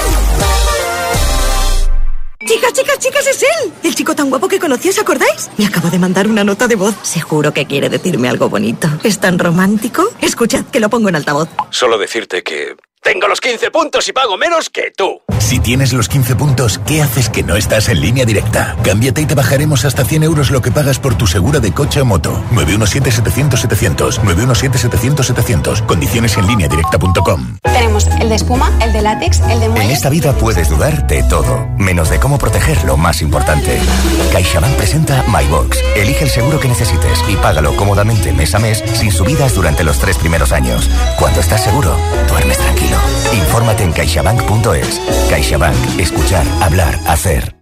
Chicas, 2.51 2.73
chicas, 2.73 2.99
chicas, 2.99 3.27
es 3.27 3.43
él. 3.43 3.71
El 3.81 3.95
chico 3.95 4.13
tan 4.13 4.29
guapo 4.29 4.49
que 4.49 4.59
conocí, 4.59 4.89
¿os 4.89 4.99
acordáis? 4.99 5.49
Me 5.57 5.65
acaba 5.65 5.89
de 5.89 5.97
mandar 5.97 6.27
una 6.27 6.43
nota 6.43 6.67
de 6.67 6.75
voz. 6.75 6.93
Seguro 7.01 7.53
que 7.53 7.65
quiere 7.65 7.87
decirme 7.87 8.27
algo 8.27 8.49
bonito. 8.49 8.89
¿Es 9.05 9.19
tan 9.19 9.39
romántico? 9.39 10.09
Escuchad, 10.19 10.65
que 10.65 10.81
lo 10.81 10.89
pongo 10.89 11.07
en 11.07 11.15
altavoz. 11.15 11.47
Solo 11.69 11.97
decirte 11.97 12.43
que 12.43 12.75
tengo 13.01 13.27
los 13.27 13.41
15 13.41 13.71
puntos 13.71 14.07
y 14.07 14.13
pago 14.13 14.37
menos 14.37 14.69
que 14.69 14.91
tú. 14.95 15.21
Si 15.39 15.59
tienes 15.59 15.91
los 15.91 16.07
15 16.07 16.35
puntos, 16.35 16.79
¿qué 16.85 17.01
haces 17.01 17.29
que 17.29 17.43
no 17.43 17.55
estás 17.55 17.89
en 17.89 17.99
línea 17.99 18.25
directa? 18.25 18.77
Cámbiate 18.83 19.21
y 19.21 19.25
te 19.25 19.35
bajaremos 19.35 19.85
hasta 19.85 20.05
100 20.05 20.23
euros 20.23 20.51
lo 20.51 20.61
que 20.61 20.71
pagas 20.71 20.99
por 20.99 21.15
tu 21.15 21.27
segura 21.27 21.59
de 21.59 21.73
coche 21.73 21.99
o 22.01 22.05
moto. 22.05 22.41
917-700-700. 22.51 24.21
917-700-700. 24.21 25.85
Condiciones 25.85 26.37
en 26.37 26.47
línea 26.47 26.67
directa.com. 26.67 27.57
Tenemos 27.63 28.07
el 28.21 28.29
de 28.29 28.35
espuma, 28.35 28.71
el 28.81 28.93
de 28.93 29.01
látex, 29.01 29.39
el 29.49 29.59
de 29.59 29.69
muelle. 29.69 29.85
En 29.85 29.91
esta 29.91 30.09
vida 30.09 30.33
puedes 30.33 30.69
dudar 30.69 31.07
de 31.07 31.23
todo, 31.23 31.67
menos 31.77 32.09
de 32.09 32.19
cómo 32.19 32.37
proteger 32.37 32.83
lo 32.85 32.97
más 32.97 33.21
importante. 33.21 33.79
CaixaBank 34.31 34.75
presenta 34.75 35.23
MyBox. 35.27 35.79
Elige 35.95 36.25
el 36.25 36.29
seguro 36.29 36.59
que 36.59 36.67
necesites 36.67 37.19
y 37.27 37.35
págalo 37.37 37.75
cómodamente 37.75 38.31
mes 38.31 38.53
a 38.53 38.59
mes 38.59 38.83
sin 38.93 39.11
subidas 39.11 39.55
durante 39.55 39.83
los 39.83 39.97
tres 39.97 40.17
primeros 40.17 40.51
años. 40.51 40.87
Cuando 41.17 41.39
estás 41.39 41.63
seguro, 41.63 41.97
duermes 42.29 42.57
tranquilo. 42.59 42.90
Infórmate 43.33 43.83
en 43.83 43.91
caixabank.es. 43.91 45.01
CaixaBank. 45.29 45.99
Escuchar, 45.99 46.45
hablar, 46.61 46.99
hacer. 47.07 47.61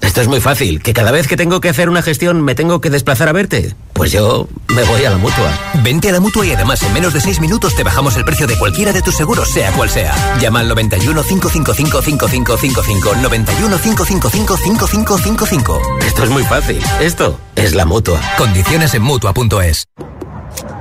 Esto 0.00 0.22
es 0.22 0.28
muy 0.28 0.40
fácil, 0.40 0.82
que 0.82 0.92
cada 0.92 1.10
vez 1.10 1.28
que 1.28 1.36
tengo 1.36 1.60
que 1.60 1.68
hacer 1.68 1.88
una 1.88 2.02
gestión 2.02 2.40
me 2.40 2.54
tengo 2.54 2.80
que 2.80 2.90
desplazar 2.90 3.28
a 3.28 3.32
verte. 3.32 3.74
Pues 3.92 4.10
yo 4.10 4.48
me 4.68 4.82
voy 4.84 5.04
a 5.04 5.10
la 5.10 5.18
mutua. 5.18 5.50
Vente 5.84 6.08
a 6.08 6.12
la 6.12 6.20
mutua 6.20 6.46
y 6.46 6.52
además 6.52 6.82
en 6.82 6.92
menos 6.92 7.12
de 7.12 7.20
6 7.20 7.40
minutos 7.40 7.74
te 7.76 7.84
bajamos 7.84 8.16
el 8.16 8.24
precio 8.24 8.46
de 8.46 8.58
cualquiera 8.58 8.92
de 8.92 9.02
tus 9.02 9.14
seguros, 9.14 9.48
sea 9.50 9.70
cual 9.72 9.90
sea. 9.90 10.14
Llama 10.40 10.60
al 10.60 10.68
91 10.68 11.22
555 11.22 12.02
5555. 12.02 13.16
91 13.22 13.78
555 13.78 14.56
5555. 14.56 15.80
Esto 16.06 16.24
es 16.24 16.30
muy 16.30 16.44
fácil. 16.44 16.82
Esto 17.00 17.38
es 17.54 17.74
la 17.74 17.84
mutua. 17.84 18.20
Condiciones 18.38 18.94
en 18.94 19.02
mutua.es. 19.02 19.84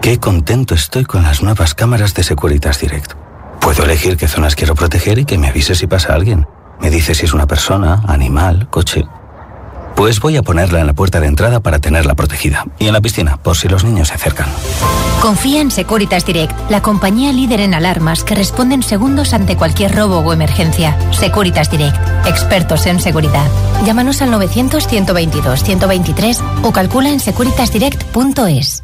Qué 0.02 0.18
contento 0.20 0.76
estoy 0.76 1.04
con 1.04 1.24
las 1.24 1.44
nuevas 1.44 1.76
cámaras 1.76 2.14
de 2.14 2.24
Securitas 2.24 2.80
Direct. 2.80 3.29
Puedo 3.62 3.84
elegir 3.84 4.18
qué 4.18 4.28
zonas 4.28 4.56
quiero 4.56 4.76
proteger 4.76 5.20
y 5.20 5.26
que 5.26 5.38
me 5.38 5.48
avise 5.48 5.76
si 5.76 5.88
pasa 5.88 6.14
alguien. 6.14 6.48
Me 6.80 6.90
dice 6.90 7.14
si 7.14 7.26
es 7.26 7.34
una 7.34 7.48
persona, 7.48 8.02
animal, 8.08 8.70
coche. 8.70 9.06
Pues 9.96 10.22
voy 10.22 10.38
a 10.38 10.44
ponerla 10.44 10.80
en 10.80 10.88
la 10.88 10.94
puerta 10.94 11.20
de 11.20 11.28
entrada 11.28 11.60
para 11.60 11.80
tenerla 11.80 12.16
protegida. 12.16 12.66
Y 12.80 12.88
en 12.88 12.94
la 12.94 13.02
piscina, 13.02 13.36
por 13.36 13.58
si 13.58 13.68
los 13.68 13.84
niños 13.84 14.08
se 14.08 14.14
acercan. 14.14 14.48
Confía 15.22 15.60
en 15.60 15.72
Securitas 15.72 16.26
Direct, 16.26 16.54
la 16.70 16.82
compañía 16.82 17.34
líder 17.34 17.60
en 17.60 17.74
alarmas 17.74 18.24
que 18.24 18.34
responde 18.34 18.76
en 18.76 18.84
segundos 18.84 19.34
ante 19.34 19.58
cualquier 19.58 19.94
robo 19.94 20.20
o 20.20 20.32
emergencia. 20.32 20.98
Securitas 21.12 21.70
Direct, 21.70 21.98
expertos 22.26 22.86
en 22.86 23.02
seguridad. 23.02 23.52
Llámanos 23.86 24.22
al 24.22 24.32
900-122-123 24.32 26.40
o 26.64 26.72
calcula 26.72 27.10
en 27.10 27.20
securitasdirect.es. 27.20 28.84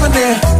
souvenir. 0.00 0.59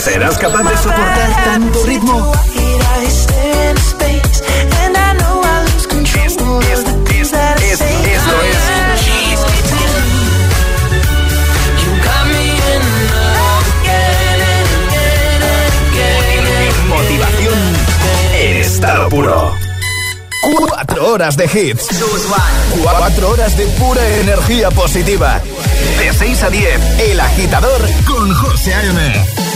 ¿Serás 0.00 0.38
capaz 0.38 0.62
de 0.62 0.76
soportar 0.78 1.44
tanto 1.44 1.84
ritmo? 1.84 2.32
Esto 3.02 3.34
Motivación 16.88 17.58
en 18.32 18.56
estado 18.56 19.08
puro. 19.10 19.54
Cuatro 20.40 21.08
horas 21.08 21.36
de 21.36 21.44
hits. 21.44 21.88
Cuatro 22.82 23.30
horas 23.32 23.54
de 23.54 23.66
pura 23.66 24.08
energía 24.16 24.70
positiva. 24.70 25.42
De 25.98 26.10
6 26.10 26.42
a 26.42 26.48
10, 26.48 27.00
El 27.00 27.20
Agitador 27.20 27.86
con 28.06 28.32
José 28.32 28.72
A.M. 28.72 29.49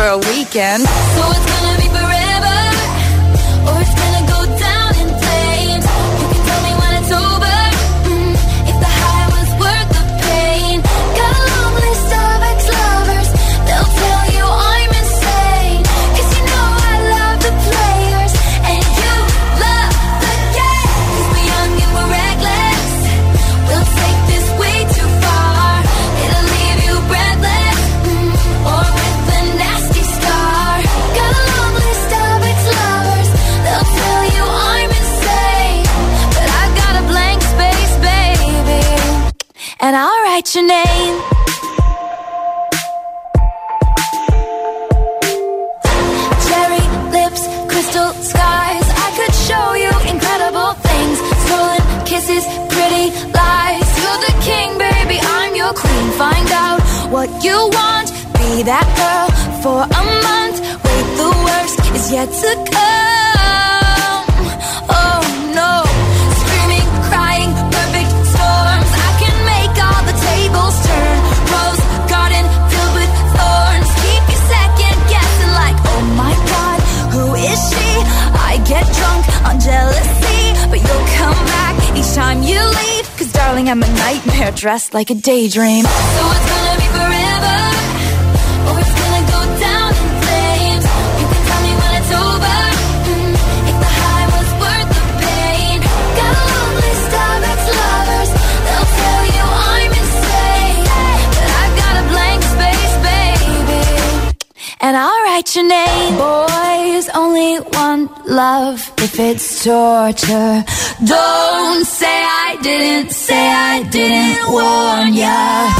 for 0.00 0.06
a 0.06 0.18
weekend. 0.32 0.82
So 1.16 1.22
it's 1.36 1.46
gonna 1.52 1.76
be 1.82 1.88
forever, 1.98 2.58
or 3.68 3.76
it's 3.84 3.94
gonna 4.00 4.19
dressed 84.70 84.94
like 84.94 85.10
a 85.10 85.16
daydream. 85.16 85.84
departure. 110.12 110.64
Don't 111.04 111.84
say 111.86 112.06
I 112.06 112.58
didn't, 112.62 113.10
say 113.12 113.48
I 113.48 113.82
didn't 113.84 114.52
warn 114.52 115.14
ya. 115.14 115.79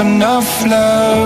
enough 0.00 0.64
love. 0.66 1.21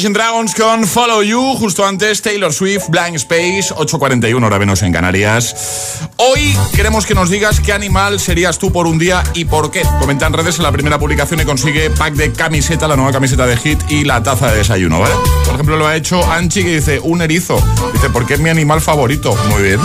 Imagine 0.00 0.14
Dragons 0.14 0.54
con 0.54 0.86
Follow 0.86 1.22
You. 1.22 1.56
Justo 1.58 1.84
antes, 1.84 2.22
Taylor 2.22 2.54
Swift, 2.54 2.88
Blind 2.88 3.16
Space, 3.16 3.74
8.41, 3.74 4.42
hora 4.42 4.58
menos 4.58 4.80
en 4.80 4.94
Canarias. 4.94 6.00
Hoy 6.16 6.56
queremos 6.74 7.04
que 7.04 7.14
nos 7.14 7.28
digas 7.28 7.60
qué 7.60 7.74
animal 7.74 8.18
serías 8.18 8.58
tú 8.58 8.72
por 8.72 8.86
un 8.86 8.98
día 8.98 9.22
y 9.34 9.44
por 9.44 9.70
qué. 9.70 9.82
Comenta 10.00 10.26
en 10.26 10.32
redes 10.32 10.56
en 10.56 10.62
la 10.62 10.72
primera 10.72 10.98
publicación 10.98 11.40
y 11.40 11.44
consigue 11.44 11.90
pack 11.90 12.14
de 12.14 12.32
camiseta, 12.32 12.88
la 12.88 12.96
nueva 12.96 13.12
camiseta 13.12 13.46
de 13.46 13.58
Hit 13.58 13.78
y 13.90 14.04
la 14.04 14.22
taza 14.22 14.50
de 14.50 14.56
desayuno, 14.56 15.00
¿vale? 15.00 15.14
Por 15.44 15.52
ejemplo, 15.52 15.76
lo 15.76 15.86
ha 15.86 15.94
hecho 15.94 16.24
Anchi 16.32 16.64
que 16.64 16.76
dice, 16.76 16.98
un 17.00 17.20
erizo. 17.20 17.62
Dice, 17.92 18.08
porque 18.08 18.34
es 18.34 18.40
mi 18.40 18.48
animal 18.48 18.80
favorito. 18.80 19.36
Muy 19.50 19.62
bien. 19.64 19.80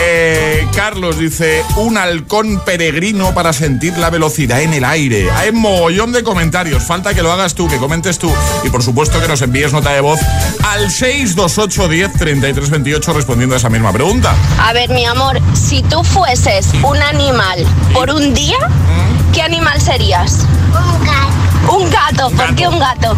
Eh, 0.00 0.66
Carlos 0.74 1.18
dice, 1.18 1.64
un 1.76 1.98
halcón 1.98 2.60
peregrino 2.64 3.34
para 3.34 3.52
sentir 3.52 3.96
la 3.98 4.10
velocidad 4.10 4.62
en 4.62 4.72
el 4.74 4.84
aire. 4.84 5.30
Hay 5.32 5.52
mogollón 5.52 6.12
de 6.12 6.22
comentarios, 6.22 6.84
falta 6.84 7.14
que 7.14 7.22
lo 7.22 7.32
hagas 7.32 7.54
tú, 7.54 7.68
que 7.68 7.78
comentes 7.78 8.18
tú. 8.18 8.32
Y 8.64 8.70
por 8.70 8.82
supuesto 8.82 9.20
que 9.20 9.28
nos 9.28 9.42
envíes 9.42 9.72
nota 9.72 9.90
de 9.90 10.00
voz 10.00 10.20
al 10.64 10.90
628 10.90 11.88
10 11.88 12.12
33 12.12 12.70
28 12.70 13.12
respondiendo 13.12 13.54
a 13.54 13.58
esa 13.58 13.68
misma 13.70 13.92
pregunta. 13.92 14.34
A 14.62 14.72
ver, 14.72 14.88
mi 14.90 15.04
amor, 15.04 15.40
si 15.54 15.82
tú 15.82 16.04
fueses 16.04 16.68
un 16.82 16.96
animal 17.02 17.64
por 17.92 18.10
un 18.10 18.34
día, 18.34 18.58
¿Mm? 18.58 19.32
¿qué 19.32 19.42
animal 19.42 19.80
serías? 19.80 20.46
Un 20.68 21.04
gato. 21.04 21.76
Un 21.76 21.90
gato, 21.90 22.30
¿por 22.30 22.54
qué 22.54 22.68
un 22.68 22.78
gato? 22.78 23.16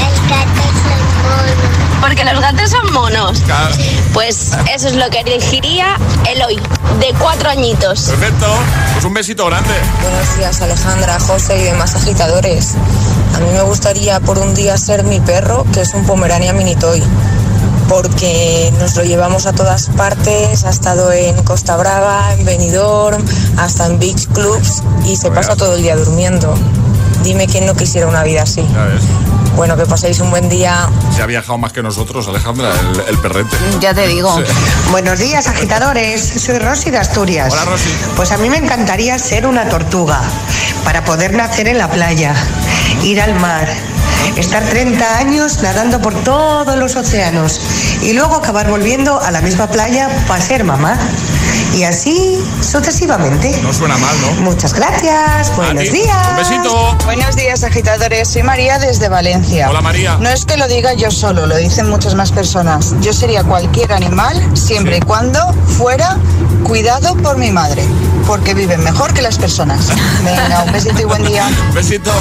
El 0.00 0.30
gato 0.30 0.60
es 0.60 0.84
el 0.92 1.02
mono. 1.22 1.77
Porque 2.00 2.24
los 2.24 2.40
gatos 2.40 2.70
son 2.70 2.92
monos. 2.92 3.42
Pues 4.12 4.52
eso 4.74 4.88
es 4.88 4.94
lo 4.94 5.08
que 5.10 5.20
elegiría 5.20 5.96
Eloy, 6.28 6.56
de 7.00 7.14
cuatro 7.18 7.50
añitos. 7.50 8.02
Perfecto. 8.02 8.46
Pues 8.92 9.04
un 9.04 9.14
besito 9.14 9.46
grande. 9.46 9.74
Buenos 10.02 10.36
días 10.36 10.60
Alejandra, 10.60 11.18
José 11.20 11.58
y 11.58 11.64
demás 11.64 11.94
agitadores. 11.94 12.74
A 13.34 13.40
mí 13.40 13.46
me 13.52 13.62
gustaría 13.62 14.20
por 14.20 14.38
un 14.38 14.54
día 14.54 14.76
ser 14.78 15.04
mi 15.04 15.20
perro, 15.20 15.64
que 15.72 15.82
es 15.82 15.94
un 15.94 16.04
Pomerania 16.06 16.52
Mini 16.52 16.74
Toy, 16.76 17.02
porque 17.88 18.72
nos 18.78 18.96
lo 18.96 19.04
llevamos 19.04 19.46
a 19.46 19.52
todas 19.52 19.88
partes, 19.90 20.64
ha 20.64 20.70
estado 20.70 21.12
en 21.12 21.42
Costa 21.44 21.76
Brava, 21.76 22.34
en 22.34 22.44
Benidorm, 22.44 23.24
hasta 23.56 23.86
en 23.86 23.98
beach 23.98 24.26
clubs 24.28 24.82
y 25.04 25.16
se 25.16 25.30
pasa 25.30 25.56
todo 25.56 25.76
el 25.76 25.82
día 25.82 25.96
durmiendo. 25.96 26.54
Dime 27.28 27.46
quién 27.46 27.66
no 27.66 27.74
quisiera 27.74 28.06
una 28.06 28.22
vida 28.22 28.44
así. 28.44 28.66
Ya 28.72 28.84
ves. 28.84 29.02
Bueno, 29.54 29.76
que 29.76 29.84
paséis 29.84 30.18
un 30.20 30.30
buen 30.30 30.48
día. 30.48 30.88
Se 31.14 31.20
ha 31.20 31.26
viajado 31.26 31.58
más 31.58 31.74
que 31.74 31.82
nosotros, 31.82 32.26
Alejandra, 32.26 32.72
el, 32.72 33.00
el 33.06 33.18
perrete. 33.18 33.54
Ya 33.80 33.92
te 33.92 34.06
digo. 34.06 34.34
Sí. 34.38 34.50
Buenos 34.90 35.18
días, 35.18 35.46
agitadores. 35.46 36.22
Soy 36.22 36.58
Rosy 36.58 36.90
de 36.90 36.96
Asturias. 36.96 37.52
Hola, 37.52 37.66
Rosy. 37.66 37.90
Pues 38.16 38.32
a 38.32 38.38
mí 38.38 38.48
me 38.48 38.56
encantaría 38.56 39.18
ser 39.18 39.46
una 39.46 39.68
tortuga 39.68 40.22
para 40.84 41.04
poder 41.04 41.34
nacer 41.34 41.68
en 41.68 41.76
la 41.76 41.90
playa, 41.90 42.34
ir 43.02 43.20
al 43.20 43.34
mar, 43.34 43.68
estar 44.36 44.64
30 44.64 45.18
años 45.18 45.60
nadando 45.60 46.00
por 46.00 46.14
todos 46.24 46.78
los 46.78 46.96
océanos 46.96 47.60
y 48.00 48.14
luego 48.14 48.36
acabar 48.36 48.70
volviendo 48.70 49.20
a 49.20 49.30
la 49.30 49.42
misma 49.42 49.66
playa 49.66 50.08
para 50.26 50.40
ser 50.40 50.64
mamá. 50.64 50.98
Y 51.74 51.84
así 51.84 52.42
sucesivamente. 52.60 53.60
No 53.62 53.72
suena 53.72 53.96
mal, 53.98 54.16
¿no? 54.20 54.42
Muchas 54.42 54.74
gracias. 54.74 55.54
Buenos 55.56 55.90
días. 55.92 56.28
Un 56.30 56.36
besito. 56.36 56.96
Buenos 57.04 57.36
días, 57.36 57.62
agitadores. 57.62 58.28
Soy 58.28 58.42
María 58.42 58.78
desde 58.78 59.08
Valencia. 59.08 59.70
Hola, 59.70 59.80
María. 59.80 60.16
No 60.18 60.28
es 60.28 60.44
que 60.44 60.56
lo 60.56 60.66
diga 60.66 60.94
yo 60.94 61.10
solo, 61.10 61.46
lo 61.46 61.56
dicen 61.56 61.88
muchas 61.88 62.14
más 62.14 62.32
personas. 62.32 62.94
Yo 63.00 63.12
sería 63.12 63.44
cualquier 63.44 63.92
animal 63.92 64.56
siempre 64.56 64.98
y 64.98 65.00
cuando 65.00 65.40
fuera 65.76 66.18
cuidado 66.64 67.16
por 67.16 67.38
mi 67.38 67.52
madre, 67.52 67.82
porque 68.26 68.54
viven 68.54 68.82
mejor 68.82 69.12
que 69.14 69.22
las 69.22 69.38
personas. 69.38 69.88
Venga, 70.24 70.62
un 70.64 70.72
besito 70.72 71.00
y 71.00 71.04
buen 71.04 71.24
día. 71.24 71.48
Besito. 71.74 72.12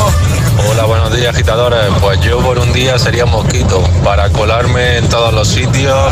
Hola, 0.70 0.86
buenos 0.86 1.16
días, 1.16 1.34
agitadores. 1.34 1.80
Pues 2.02 2.20
yo 2.22 2.40
por 2.40 2.60
un 2.60 2.72
día 2.74 2.98
sería 3.00 3.26
mosquito 3.26 3.84
para 4.04 4.30
colarme 4.30 4.98
en 4.98 5.10
todos 5.10 5.34
los 5.34 5.48
sitios 5.48 6.12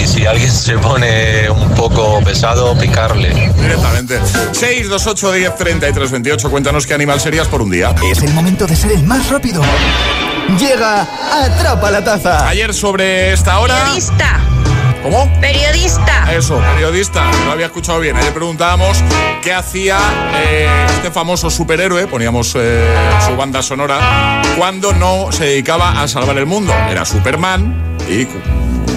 y 0.00 0.06
si 0.06 0.26
alguien 0.26 0.50
se 0.50 0.78
pone 0.78 1.48
un 1.50 1.70
poco 1.70 2.20
pesado, 2.22 2.76
picarle. 2.78 3.52
Directamente. 3.56 4.20
628 4.52 5.32
10 5.32 5.56
33 5.56 6.10
28. 6.10 6.50
Cuéntanos 6.50 6.86
qué 6.86 6.94
animal 6.94 7.20
serías 7.20 7.48
por 7.48 7.62
un 7.62 7.70
día. 7.70 7.94
Es 8.10 8.22
el 8.22 8.32
momento 8.32 8.66
de 8.66 8.76
ser 8.76 8.92
el 8.92 9.02
más 9.04 9.30
rápido. 9.30 9.62
Llega 10.58 11.06
Atrapa 11.32 11.90
la 11.90 12.04
Taza. 12.04 12.48
Ayer 12.48 12.72
sobre 12.72 13.32
esta 13.32 13.58
hora. 13.58 13.76
Periodista. 13.76 14.40
¿Cómo? 15.02 15.30
Periodista. 15.40 16.32
Eso, 16.32 16.60
periodista. 16.74 17.24
No 17.30 17.44
lo 17.46 17.52
había 17.52 17.66
escuchado 17.66 18.00
bien. 18.00 18.16
Ayer 18.16 18.32
preguntábamos 18.32 19.02
qué 19.42 19.52
hacía 19.52 19.98
eh, 20.34 20.68
este 20.96 21.10
famoso 21.10 21.48
superhéroe, 21.50 22.06
poníamos 22.08 22.54
eh, 22.56 22.84
su 23.26 23.36
banda 23.36 23.62
sonora, 23.62 24.42
cuando 24.56 24.92
no 24.92 25.30
se 25.30 25.44
dedicaba 25.44 26.02
a 26.02 26.08
salvar 26.08 26.38
el 26.38 26.46
mundo. 26.46 26.74
Era 26.90 27.04
Superman 27.04 27.96
y 28.08 28.26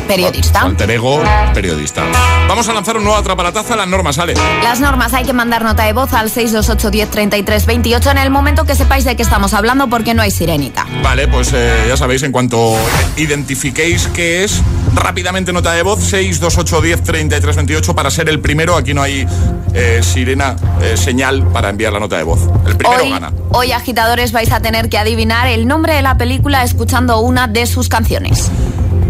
Periodista. 0.10 0.62
alter 0.62 0.90
ego, 0.90 1.22
periodista. 1.54 2.04
Vamos 2.48 2.68
a 2.68 2.74
lanzar 2.74 2.98
un 2.98 3.04
nuevo 3.04 3.16
atrapalataza. 3.16 3.76
Las 3.76 3.88
normas, 3.88 4.16
sale. 4.16 4.34
Las 4.64 4.80
normas 4.80 5.14
hay 5.14 5.24
que 5.24 5.34
mandar 5.34 5.64
nota 5.64 5.84
de 5.84 5.94
voz 5.94 6.12
al 6.14 6.32
628 6.32 6.90
10 6.90 7.12
33 7.12 7.66
28 7.68 8.10
en 8.10 8.18
el 8.18 8.32
momento 8.32 8.66
que 8.66 8.74
sepáis 8.74 9.06
de 9.06 9.16
qué 9.16 9.22
estamos 9.22 9.54
hablando 9.54 9.88
porque 9.88 10.16
no 10.16 10.24
hay 10.24 10.32
sirenita. 10.32 10.88
Vale, 11.04 11.28
pues 11.28 11.52
eh, 11.54 11.86
ya 11.88 11.96
sabéis, 11.96 12.24
en 12.24 12.32
cuanto 12.32 12.76
identifiquéis 13.18 14.08
qué 14.08 14.44
es, 14.44 14.64
rápidamente 14.96 15.54
nota 15.54 15.74
de 15.74 15.84
voz 15.84 16.00
628 16.00 16.82
10 16.82 17.04
33 17.04 17.56
28 17.58 17.94
para 17.94 18.10
ser 18.10 18.30
el 18.30 18.40
primero. 18.40 18.76
Aquí 18.76 18.96
no 18.96 19.04
hay 19.04 19.28
eh, 19.76 20.00
sirena, 20.02 20.56
eh, 20.82 20.98
señal 20.98 21.44
para 21.54 21.70
enviar 21.70 21.94
la 21.94 22.00
nota 22.00 22.18
de 22.18 22.24
voz. 22.24 22.40
El 22.66 22.76
primero 22.78 23.04
Hoy, 23.04 23.12
gana. 23.12 23.32
hoy, 23.50 23.72
agitadores, 23.74 24.32
vais 24.32 24.52
a 24.52 24.60
tener 24.60 24.90
que 24.90 24.98
adivinar 24.98 25.48
el 25.48 25.68
nombre 25.68 25.94
de 25.94 26.02
la 26.02 26.18
película 26.18 26.64
escuchando 26.64 27.20
una 27.20 27.48
de 27.48 27.68
sus 27.68 27.90
canciones. 27.90 28.50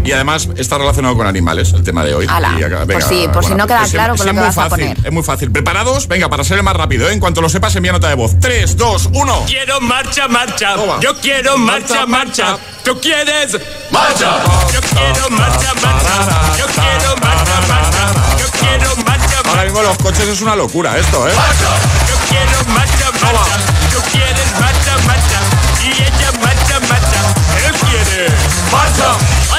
Y 0.04 0.12
además 0.12 0.48
está 0.56 0.78
relacionado 0.78 1.16
con 1.16 1.26
animales, 1.26 1.72
el 1.72 1.82
tema 1.82 2.04
de 2.04 2.14
hoy. 2.14 2.26
Ala, 2.28 2.56
Y 2.58 2.62
acá- 2.62 2.86
por 2.86 3.02
si- 3.02 3.28
por 3.28 3.44
si 3.44 3.54
no 3.54 3.66
queda 3.66 3.84
es- 3.84 3.90
claro 3.90 4.14
es 4.14 4.20
con 4.20 4.26
lo 4.28 4.32
que 4.42 4.48
a 4.48 4.52
fácil, 4.52 4.70
poner. 4.70 5.06
Es 5.06 5.12
muy 5.12 5.22
fácil. 5.22 5.50
¿Preparados? 5.52 6.08
Venga, 6.08 6.28
para 6.28 6.42
ser 6.44 6.56
el 6.58 6.62
más 6.64 6.74
rápido. 6.74 7.08
¿eh? 7.08 7.12
En 7.12 7.20
cuanto 7.20 7.40
lo 7.40 7.48
sepas, 7.48 7.74
envía 7.76 7.92
nota 7.92 8.08
de 8.08 8.14
voz. 8.14 8.32
3, 8.40 8.76
2, 8.76 9.08
1. 9.12 9.44
Quiero 9.46 9.80
marcha, 9.80 10.26
marcha. 10.28 10.74
Toma. 10.74 10.98
Yo 11.00 11.18
quiero 11.20 11.56
marcha, 11.58 12.06
Marcha, 12.06 12.06
marcha. 12.06 12.58
¿Tú 12.84 12.98
quieres 13.00 13.56
marcha? 13.90 14.38
Yo 14.72 14.80
quiero 14.80 15.30
marcha, 15.30 15.74
marcha. 15.82 16.56
Yo 16.58 16.66
quiero 16.66 17.16
marcha, 17.16 17.60
marcha. 17.68 18.12
Yo 18.38 18.46
quiero 18.58 18.96
marcha, 19.04 19.36
Ahora 19.48 19.64
mismo 19.64 19.82
los 19.82 19.98
coches 19.98 20.28
es 20.28 20.40
una 20.40 20.56
locura 20.56 20.96
esto, 20.98 21.28
¿eh? 21.28 21.32
Yo 21.32 22.14
quiero 22.28 22.74
marcha, 22.74 23.10
marcha. 23.20 23.56
Tú 23.92 24.00
quieres 24.12 24.52
marcha, 24.60 24.96
marcha. 25.06 25.40
Y 25.82 25.90
ella 25.92 26.32
marcha, 26.40 26.80
marcha. 26.88 27.20
Él 27.66 27.74
quiere 27.74 28.28
marcha. 28.72 29.49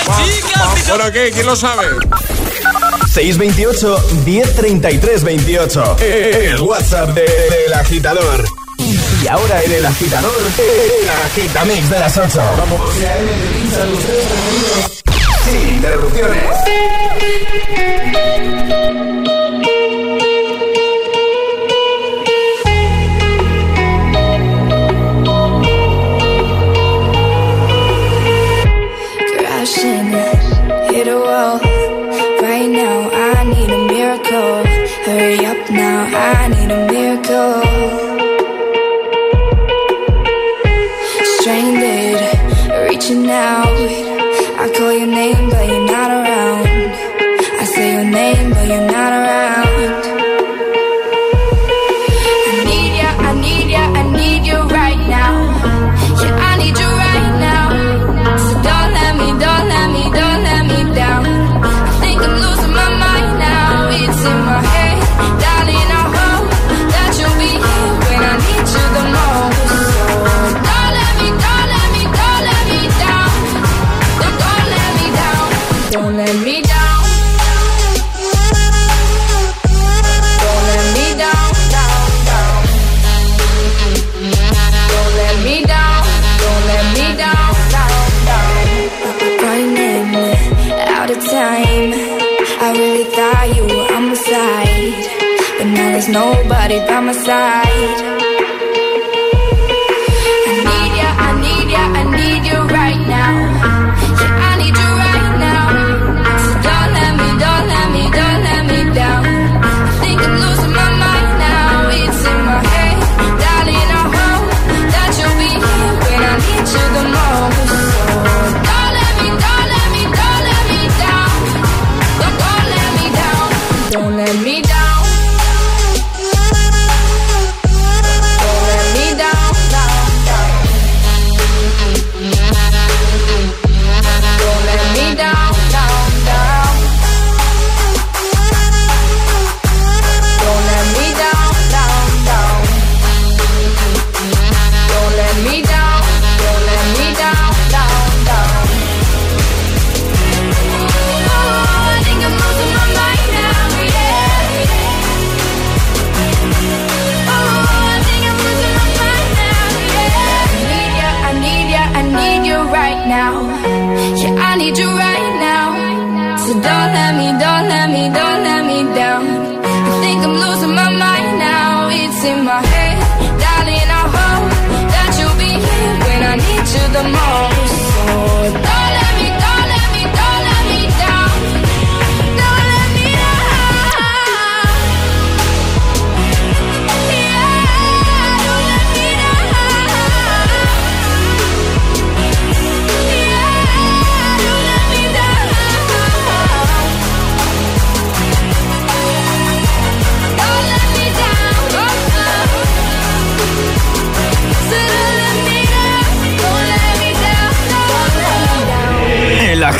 Bueno, 0.88 1.12
¿qué? 1.12 1.32
¿Quién 1.32 1.45
lo 1.45 1.56
sabe? 1.56 1.86
628 3.14 4.04
1033 4.26 5.24
28. 5.24 5.97
El 5.99 6.62
WhatsApp 6.62 7.10
de- 7.10 7.22
del 7.24 7.74
agitador. 7.74 8.45
Y 9.24 9.28
ahora 9.28 9.62
en 9.64 9.72
el 9.74 9.86
agitador, 9.86 10.32
el 10.58 11.10
agitamix 11.10 11.89
de 11.89 11.99
las 11.99 12.18
8. 12.18 12.41
Vamos. 12.58 12.82
Sin 15.45 15.76
interrupciones. 15.76 16.41
Crashing, 29.74 30.11
hit 30.93 31.07
a 31.07 31.17
wall. 31.17 31.59
Right 32.41 32.67
now, 32.67 33.09
I 33.09 33.43
need 33.43 33.69
a 33.69 33.88
miracle. 33.88 34.63
Hurry 35.05 35.45
up 35.45 35.69
now, 35.69 36.05
I 36.13 36.47
need 36.47 36.72
a 36.72 36.88
miracle. 36.91 38.11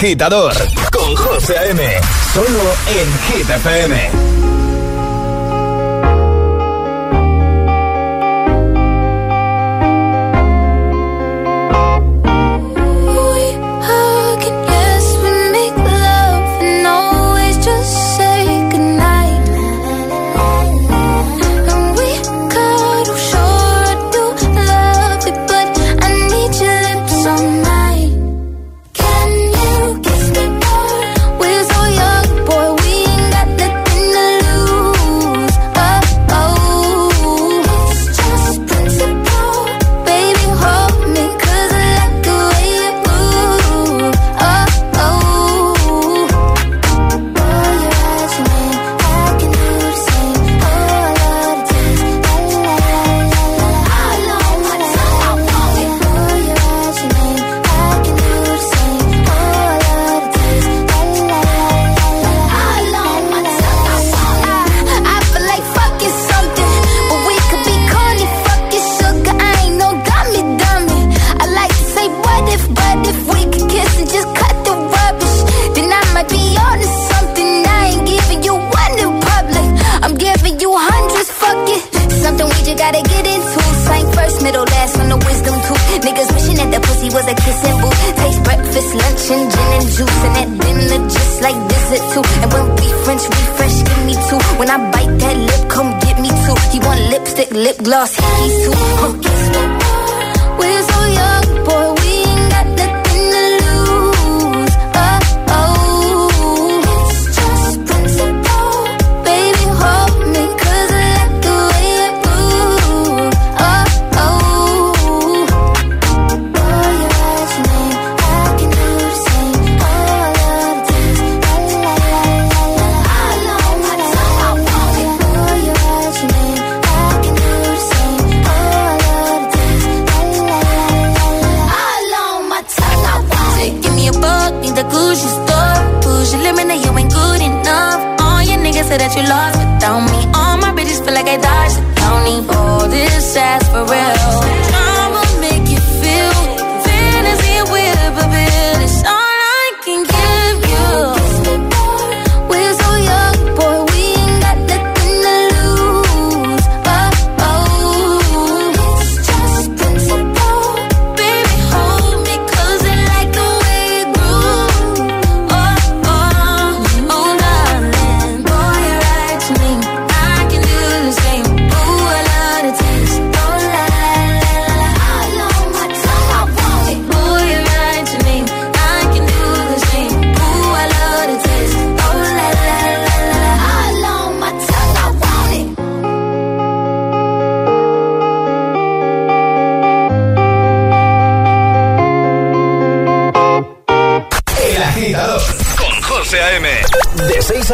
agitador 0.02 0.52
con 0.92 1.16
José 1.16 1.54
M. 1.70 2.02
Solo 2.34 2.74
en 2.88 3.46
GTPM. 3.46 4.51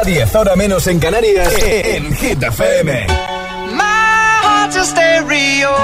10, 0.07 0.35
ahora 0.35 0.55
menos 0.55 0.87
en 0.87 0.99
Canarias, 0.99 1.53
eh, 1.55 1.81
eh, 1.81 1.97
en 1.97 2.15
Hit 2.15 2.41
FM. 2.41 3.07
My 3.73 4.39
heart's 4.41 4.77
a 4.77 4.85
stereo, 4.85 5.75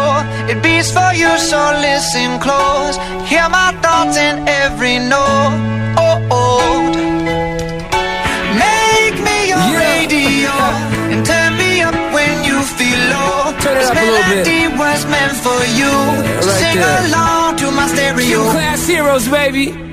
it 0.47 0.61
beats 0.63 0.93
for 0.93 1.13
you, 1.13 1.27
so 1.37 1.59
listen 1.81 2.39
close. 2.39 2.97
Hear 3.27 3.49
my 3.49 3.73
thoughts 3.81 4.15
in 4.15 4.47
every 4.47 4.99
note. 4.99 5.53
Oh, 5.97 6.21
oh. 6.31 6.91
Make 8.55 9.19
me 9.27 9.49
your 9.49 9.59
yeah. 9.59 9.99
radio, 9.99 10.51
and 11.11 11.25
turn 11.25 11.57
me 11.57 11.81
up 11.81 11.95
when 12.13 12.45
you 12.45 12.61
feel 12.63 12.99
low. 13.11 13.51
Turn 13.59 13.75
it 13.75 13.83
up 13.83 13.97
a 13.97 14.05
little 14.05 14.43
bit. 14.43 14.77
was 14.77 15.05
meant 15.05 15.35
for 15.45 15.61
you. 15.79 15.91
Yeah, 15.91 16.35
right 16.35 16.43
so 16.43 16.49
sing 16.49 16.77
there. 16.77 17.07
along 17.07 17.57
to 17.57 17.71
my 17.71 17.87
stereo. 17.87 18.39
Class 18.51 18.87
heroes, 18.87 19.27
baby. 19.27 19.92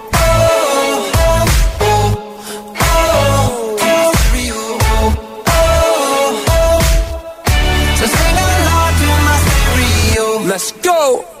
Let's 10.51 10.73
go. 10.83 11.40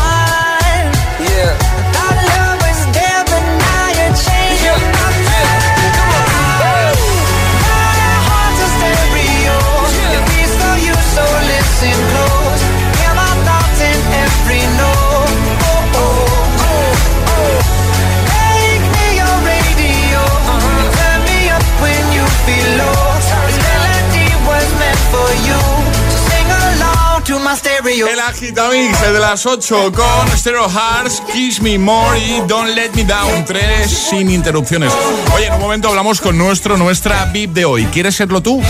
El 27.99 28.19
Agitamix 28.21 29.01
de 29.01 29.19
las 29.19 29.45
8 29.45 29.91
con 29.91 30.37
Stereo 30.37 30.69
Hearts, 30.69 31.21
Kiss 31.33 31.61
Me 31.61 31.77
More 31.77 32.17
y 32.17 32.41
Don't 32.47 32.69
Let 32.69 32.91
Me 32.95 33.03
Down. 33.03 33.43
Tres 33.43 33.91
sin 33.91 34.31
interrupciones. 34.31 34.93
Oye, 35.35 35.47
en 35.47 35.53
un 35.55 35.59
momento 35.59 35.89
hablamos 35.89 36.21
con 36.21 36.37
nuestro, 36.37 36.77
nuestra 36.77 37.25
VIP 37.25 37.51
de 37.51 37.65
hoy. 37.65 37.85
¿Quieres 37.87 38.15
serlo 38.15 38.41
tú? 38.41 38.61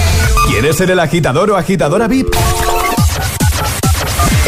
¿Quieres 0.50 0.76
ser 0.76 0.90
el 0.90 1.00
agitador 1.00 1.52
o 1.52 1.56
agitadora 1.56 2.08
VIP? 2.08 2.34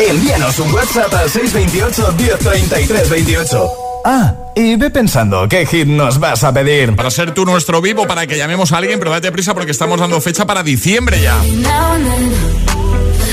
Envíanos 0.09 0.57
un 0.57 0.73
WhatsApp 0.73 1.13
al 1.13 1.29
628 1.29 2.15
1033 2.17 3.09
28. 3.11 3.69
Ah, 4.05 4.33
y 4.55 4.75
ve 4.75 4.89
pensando 4.89 5.47
qué 5.47 5.67
hit 5.67 5.87
nos 5.87 6.19
vas 6.19 6.43
a 6.43 6.51
pedir. 6.51 6.95
Para 6.95 7.11
ser 7.11 7.31
tú 7.35 7.45
nuestro 7.45 7.79
VIP 7.79 7.99
o 7.99 8.07
para 8.07 8.25
que 8.25 8.37
llamemos 8.37 8.71
a 8.71 8.77
alguien, 8.77 8.97
pero 8.97 9.11
date 9.11 9.31
prisa 9.31 9.53
porque 9.53 9.71
estamos 9.71 9.99
dando 9.99 10.19
fecha 10.19 10.47
para 10.47 10.63
diciembre 10.63 11.21
ya. 11.21 11.39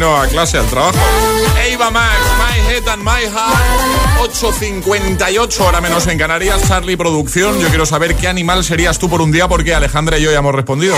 Camino 0.00 0.16
a 0.16 0.26
clase, 0.26 0.56
al 0.56 0.66
trabajo. 0.66 0.98
Eva 1.68 1.90
Max, 1.90 2.16
My 2.38 2.72
Head 2.72 2.88
and 2.88 3.02
My 3.02 3.22
Heart, 3.22 4.32
8.58, 4.32 5.60
hora 5.60 5.80
menos 5.80 6.06
en 6.06 6.16
Canarias, 6.16 6.66
Charlie 6.66 6.96
Producción. 6.96 7.58
Yo 7.60 7.68
quiero 7.68 7.84
saber 7.84 8.16
qué 8.16 8.28
animal 8.28 8.64
serías 8.64 8.98
tú 8.98 9.10
por 9.10 9.20
un 9.20 9.30
día, 9.30 9.46
porque 9.46 9.74
Alejandra 9.74 10.18
y 10.18 10.22
yo 10.22 10.32
ya 10.32 10.38
hemos 10.38 10.54
respondido. 10.54 10.96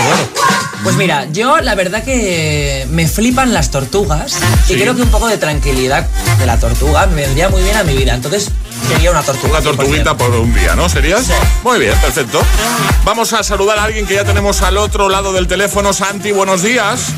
Pues 0.83 0.97
mira, 0.97 1.27
yo 1.31 1.61
la 1.61 1.75
verdad 1.75 2.03
que 2.03 2.85
me 2.89 3.07
flipan 3.07 3.53
las 3.53 3.71
tortugas 3.71 4.37
y 4.67 4.75
creo 4.75 4.95
que 4.95 5.01
un 5.01 5.09
poco 5.09 5.27
de 5.27 5.37
tranquilidad 5.37 6.07
de 6.37 6.45
la 6.45 6.59
tortuga 6.59 7.07
me 7.07 7.21
vendría 7.21 7.47
muy 7.47 7.63
bien 7.63 7.77
a 7.77 7.83
mi 7.83 7.95
vida. 7.95 8.13
Entonces 8.13 8.51
sería 8.89 9.11
una 9.11 9.21
tortuga. 9.21 9.59
Una 9.59 9.61
tortuguita 9.61 10.17
por 10.17 10.31
un 10.31 10.53
día, 10.53 10.75
¿no? 10.75 10.89
¿Serías? 10.89 11.27
Muy 11.63 11.79
bien, 11.79 11.95
perfecto. 11.99 12.41
Vamos 13.05 13.31
a 13.31 13.43
saludar 13.43 13.79
a 13.79 13.85
alguien 13.85 14.05
que 14.05 14.15
ya 14.15 14.25
tenemos 14.25 14.61
al 14.61 14.77
otro 14.77 15.07
lado 15.07 15.31
del 15.31 15.47
teléfono. 15.47 15.93
Santi, 15.93 16.33
buenos 16.33 16.63
días. 16.63 17.13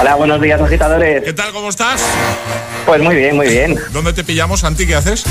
Hola, 0.00 0.14
buenos 0.14 0.40
días, 0.40 0.60
agitadores. 0.60 1.24
¿Qué 1.24 1.32
tal? 1.32 1.50
¿Cómo 1.52 1.68
estás? 1.68 2.02
Pues 2.86 3.02
muy 3.02 3.16
bien, 3.16 3.34
muy 3.34 3.48
bien. 3.48 3.76
¿Dónde 3.92 4.12
te 4.12 4.22
pillamos, 4.22 4.60
Santi? 4.60 4.86
¿Qué 4.86 4.94
haces? 4.94 5.24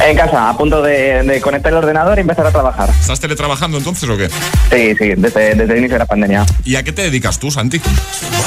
En 0.00 0.16
casa, 0.16 0.48
a 0.48 0.56
punto 0.56 0.82
de, 0.82 1.22
de 1.22 1.40
conectar 1.40 1.70
el 1.70 1.78
ordenador 1.78 2.18
y 2.18 2.22
empezar 2.22 2.46
a 2.46 2.50
trabajar. 2.50 2.90
¿Estás 2.90 3.20
teletrabajando 3.20 3.78
entonces 3.78 4.08
o 4.08 4.16
qué? 4.16 4.28
Sí, 4.28 4.96
sí, 4.98 5.12
desde, 5.16 5.54
desde 5.54 5.72
el 5.72 5.78
inicio 5.78 5.94
de 5.94 5.98
la 6.00 6.06
pandemia. 6.06 6.44
¿Y 6.64 6.74
a 6.74 6.82
qué 6.82 6.92
te 6.92 7.02
dedicas 7.02 7.38
tú, 7.38 7.50
Santi? 7.50 7.80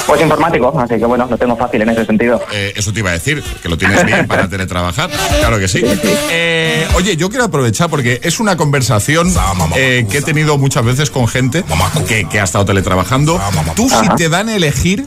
Pues 0.06 0.20
informático, 0.20 0.78
así 0.78 0.98
que 0.98 1.06
bueno, 1.06 1.26
lo 1.30 1.38
tengo 1.38 1.56
fácil 1.56 1.80
en 1.82 1.88
ese 1.90 2.04
sentido. 2.04 2.42
Eh, 2.52 2.74
eso 2.76 2.92
te 2.92 3.00
iba 3.00 3.10
a 3.10 3.14
decir, 3.14 3.42
que 3.62 3.68
lo 3.68 3.78
tienes 3.78 4.04
bien 4.04 4.26
para 4.26 4.48
teletrabajar. 4.48 5.08
Claro 5.40 5.58
que 5.58 5.68
sí. 5.68 5.82
Eh, 6.30 6.86
oye, 6.94 7.16
yo 7.16 7.30
quiero 7.30 7.44
aprovechar 7.44 7.88
porque 7.88 8.20
es 8.22 8.38
una 8.38 8.56
conversación 8.56 9.32
eh, 9.76 10.06
que 10.10 10.18
he 10.18 10.22
tenido 10.22 10.58
muchas 10.58 10.84
veces 10.84 11.10
con 11.10 11.26
gente 11.26 11.64
que, 12.06 12.28
que 12.28 12.40
ha 12.40 12.44
estado 12.44 12.66
teletrabajando. 12.66 13.40
Tú, 13.74 13.88
si 13.88 14.08
te 14.16 14.28
dan 14.28 14.48
a 14.50 14.56
elegir, 14.56 15.06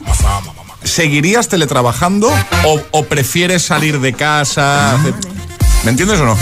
¿seguirías 0.82 1.48
teletrabajando 1.48 2.32
o, 2.66 2.80
o 2.90 3.04
prefieres 3.04 3.62
salir 3.62 4.00
de 4.00 4.14
casa? 4.14 4.98
¿Me 5.84 5.90
entiendes 5.90 6.20
o 6.20 6.26
no? 6.26 6.36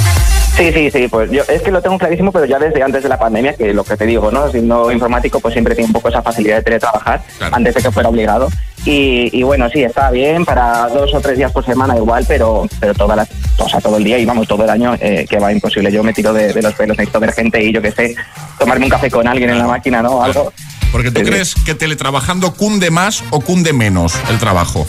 Sí, 0.57 0.73
sí, 0.73 0.91
sí, 0.91 1.07
pues 1.07 1.31
yo 1.31 1.43
es 1.47 1.63
que 1.63 1.71
lo 1.71 1.81
tengo 1.81 1.97
clarísimo, 1.99 2.33
pero 2.33 2.45
ya 2.45 2.59
desde 2.59 2.83
antes 2.83 3.05
de 3.05 3.09
la 3.09 3.17
pandemia, 3.17 3.55
que 3.55 3.73
lo 3.73 3.85
que 3.85 3.97
te 3.97 4.07
digo, 4.07 4.33
¿no? 4.33 4.51
Siendo 4.51 4.91
informático, 4.91 5.39
pues 5.39 5.53
siempre 5.53 5.77
tiene 5.77 5.87
un 5.87 5.93
poco 5.93 6.09
esa 6.09 6.21
facilidad 6.21 6.57
de 6.57 6.63
teletrabajar 6.63 7.23
antes 7.53 7.75
de 7.75 7.83
que 7.83 7.93
fuera 7.93 8.09
obligado. 8.09 8.49
Y, 8.85 9.31
y 9.33 9.45
bueno, 9.45 9.69
sí, 9.71 9.85
está 9.85 10.11
bien 10.11 10.45
para 10.45 10.89
dos 10.89 11.15
o 11.15 11.21
tres 11.21 11.37
días 11.37 11.53
por 11.53 11.65
semana 11.65 11.97
igual, 11.97 12.25
pero 12.27 12.67
pero 12.81 12.93
todas 12.95 13.17
las, 13.17 13.29
o 13.59 13.69
sea, 13.69 13.81
todo 13.81 13.99
el 13.99 14.05
día 14.05 14.19
y 14.19 14.25
vamos, 14.25 14.49
todo 14.49 14.65
el 14.65 14.71
año, 14.71 14.95
eh, 15.01 15.27
que 15.31 15.39
va 15.39 15.53
imposible. 15.53 15.93
Yo 15.93 16.03
me 16.03 16.13
tiro 16.13 16.33
de, 16.33 16.53
de 16.53 16.63
los 16.63 16.75
pelos, 16.75 16.97
necesito 16.97 17.21
ver 17.21 17.33
gente 17.33 17.63
y 17.63 17.73
yo 17.73 17.81
qué 17.81 17.93
sé, 17.93 18.17
tomarme 18.59 18.87
un 18.87 18.91
café 18.91 19.09
con 19.13 19.29
alguien 19.29 19.51
en 19.51 19.59
la 19.59 19.67
máquina, 19.69 20.03
¿no? 20.03 20.25
Algo. 20.25 20.53
Porque 20.91 21.13
tú 21.13 21.23
crees 21.23 21.55
que 21.55 21.77
teletrabajando 21.77 22.55
cunde 22.55 22.91
más 22.91 23.23
o 23.31 23.41
cunde 23.41 23.73
menos 23.73 24.15
el 24.29 24.39
trabajo. 24.39 24.87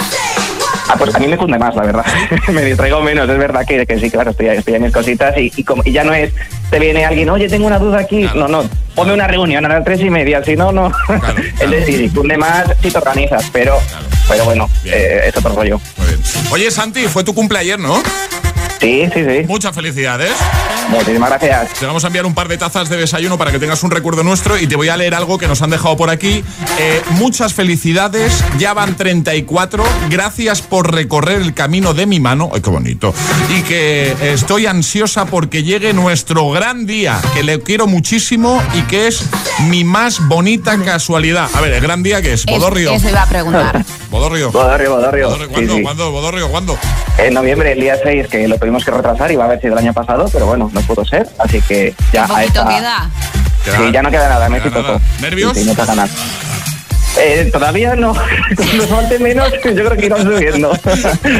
Ah, 0.91 0.95
pues 0.97 1.13
a 1.13 1.19
mí 1.19 1.27
me 1.27 1.37
cunde 1.37 1.59
más, 1.59 1.75
la 1.75 1.83
verdad. 1.83 2.05
me 2.51 2.63
distraigo 2.63 2.99
menos, 3.01 3.29
es 3.29 3.37
verdad 3.37 3.63
que, 3.63 3.85
que 3.85 3.99
sí, 3.99 4.09
claro, 4.09 4.31
estoy, 4.31 4.47
estoy 4.47 4.73
en 4.73 4.81
mis 4.81 4.91
cositas 4.91 5.37
y, 5.37 5.51
y, 5.55 5.63
como, 5.63 5.83
y 5.85 5.91
ya 5.91 6.03
no 6.03 6.15
es, 6.15 6.33
te 6.71 6.79
viene 6.79 7.05
alguien, 7.05 7.29
oye, 7.29 7.47
tengo 7.47 7.67
una 7.67 7.77
duda 7.77 7.99
aquí. 7.99 8.27
No, 8.33 8.47
no, 8.47 8.63
ponme 8.95 9.13
una 9.13 9.27
reunión 9.27 9.63
a 9.65 9.69
las 9.69 9.83
tres 9.83 10.01
y 10.01 10.09
media, 10.09 10.43
si 10.43 10.55
no, 10.55 10.71
no. 10.71 10.91
es 11.59 11.69
decir, 11.69 12.11
cunde 12.11 12.37
más 12.37 12.65
si 12.81 12.89
te 12.89 12.97
organizas, 12.97 13.47
pero, 13.53 13.77
pero 14.27 14.45
bueno, 14.45 14.67
eh, 14.83 15.25
es 15.27 15.37
otro 15.37 15.53
rollo. 15.53 15.79
Oye, 16.51 16.71
Santi, 16.71 17.03
fue 17.03 17.23
tu 17.23 17.35
cumple 17.35 17.59
ayer, 17.59 17.77
¿no? 17.77 18.01
Sí, 18.79 19.09
sí, 19.13 19.25
sí. 19.25 19.45
Muchas 19.47 19.75
felicidades. 19.75 20.31
Muchísimas 20.89 21.29
gracias. 21.29 21.73
Te 21.79 21.85
vamos 21.85 22.03
a 22.03 22.07
enviar 22.07 22.25
un 22.25 22.33
par 22.33 22.47
de 22.47 22.57
tazas 22.57 22.89
de 22.89 22.97
desayuno 22.97 23.37
para 23.37 23.51
que 23.51 23.59
tengas 23.59 23.83
un 23.83 23.91
recuerdo 23.91 24.23
nuestro 24.23 24.57
y 24.57 24.67
te 24.67 24.75
voy 24.75 24.89
a 24.89 24.97
leer 24.97 25.13
algo 25.13 25.37
que 25.37 25.47
nos 25.47 25.61
han 25.61 25.69
dejado 25.69 25.95
por 25.97 26.09
aquí. 26.09 26.43
Eh, 26.79 27.01
muchas 27.11 27.53
felicidades, 27.53 28.43
ya 28.57 28.73
van 28.73 28.95
34. 28.95 29.83
Gracias 30.09 30.61
por 30.61 30.93
recorrer 30.93 31.41
el 31.41 31.53
camino 31.53 31.93
de 31.93 32.05
mi 32.05 32.19
mano. 32.19 32.49
¡Ay, 32.53 32.61
qué 32.61 32.69
bonito! 32.69 33.13
Y 33.49 33.61
que 33.63 34.15
estoy 34.33 34.65
ansiosa 34.65 35.25
porque 35.25 35.63
llegue 35.63 35.93
nuestro 35.93 36.49
gran 36.49 36.85
día, 36.85 37.19
que 37.33 37.43
le 37.43 37.59
quiero 37.61 37.85
muchísimo 37.85 38.61
y 38.73 38.81
que 38.83 39.07
es 39.07 39.25
mi 39.67 39.83
más 39.83 40.25
bonita 40.27 40.77
casualidad. 40.83 41.49
A 41.53 41.61
ver, 41.61 41.73
¿el 41.73 41.81
gran 41.81 42.01
día 42.01 42.21
qué 42.21 42.33
es? 42.33 42.45
¿Bodorrio? 42.45 42.91
Eso 42.91 43.09
iba 43.09 43.23
a 43.23 43.29
preguntar. 43.29 43.85
¿Bodorrio? 44.09 44.51
Bodorrio, 44.51 44.95
Bodorrio. 44.95 45.27
¿Cuándo? 45.49 45.73
Sí, 45.73 45.77
sí. 45.77 45.83
¿Cuándo? 45.83 46.11
¿Bodorrio? 46.11 46.49
¿Cuándo? 46.49 46.77
En 47.17 47.33
noviembre, 47.33 47.73
el 47.73 47.81
día 47.81 47.97
6, 48.01 48.27
que 48.27 48.47
lo 48.47 48.57
tuvimos 48.69 48.85
que 48.85 48.91
retrasar, 48.91 49.31
iba 49.31 49.43
a 49.43 49.47
haber 49.47 49.59
sido 49.59 49.73
el 49.73 49.79
año 49.79 49.93
pasado, 49.93 50.29
pero 50.31 50.45
bueno, 50.45 50.69
no 50.71 50.81
pudo 50.81 51.03
ser, 51.03 51.27
así 51.39 51.59
que 51.59 51.95
ya 52.13 52.27
a 52.29 52.43
esta... 52.43 52.67
queda. 52.67 53.09
Sí, 53.65 53.91
ya 53.91 54.03
no 54.03 54.11
queda 54.11 54.29
nada, 54.29 54.47
Messi 54.47 54.69
tocó. 54.69 55.01
¿Nervios? 55.21 55.57
Sí. 55.57 55.67
Eh, 57.17 57.49
todavía 57.51 57.95
no, 57.95 58.13
nos 58.75 58.85
falte 58.87 59.17
menos, 59.17 59.51
yo 59.51 59.73
creo 59.73 59.97
que 59.97 60.05
irán 60.05 60.21
subiendo. 60.21 60.71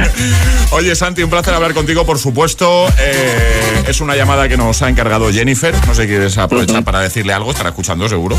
Oye, 0.72 0.96
Santi, 0.96 1.22
un 1.22 1.30
placer 1.30 1.54
hablar 1.54 1.76
contigo, 1.76 2.04
por 2.04 2.18
supuesto. 2.18 2.88
Eh, 3.00 3.84
es 3.88 4.02
una 4.02 4.16
llamada 4.16 4.50
que 4.50 4.58
nos 4.58 4.82
ha 4.82 4.90
encargado 4.90 5.32
Jennifer. 5.32 5.76
No 5.86 5.94
sé 5.94 6.04
si 6.04 6.08
quieres 6.08 6.36
aprovechar 6.40 6.84
para 6.84 7.00
decirle 7.00 7.34
algo, 7.34 7.52
estará 7.52 7.70
escuchando 7.70 8.10
seguro. 8.10 8.36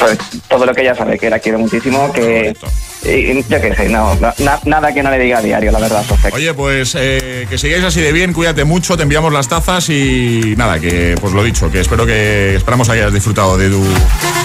Pues 0.00 0.18
todo 0.48 0.64
lo 0.64 0.74
que 0.74 0.80
ella 0.80 0.94
sabe, 0.94 1.18
que 1.18 1.28
la 1.28 1.38
quiero 1.38 1.58
muchísimo, 1.58 2.10
que 2.12 2.56
y, 3.04 3.42
yo 3.48 3.60
qué 3.60 3.74
sé, 3.74 3.88
no, 3.88 4.14
na- 4.16 4.60
nada 4.64 4.92
que 4.92 5.02
no 5.02 5.10
le 5.10 5.18
diga 5.18 5.38
a 5.38 5.42
diario, 5.42 5.70
la 5.70 5.78
verdad, 5.78 6.04
José. 6.08 6.30
Oye, 6.32 6.52
pues 6.54 6.94
eh, 6.98 7.46
que 7.48 7.56
sigáis 7.58 7.84
así 7.84 8.00
de 8.00 8.12
bien, 8.12 8.32
cuídate 8.32 8.64
mucho, 8.64 8.96
te 8.96 9.04
enviamos 9.04 9.32
las 9.32 9.48
tazas 9.48 9.88
y 9.88 10.54
nada, 10.56 10.78
que 10.80 11.14
pues 11.20 11.32
lo 11.32 11.42
dicho, 11.42 11.70
que 11.70 11.80
espero 11.80 12.04
que 12.06 12.56
esperamos 12.56 12.88
que 12.88 12.94
hayas 12.94 13.12
disfrutado 13.12 13.56
de 13.56 13.68
tu, 13.70 13.82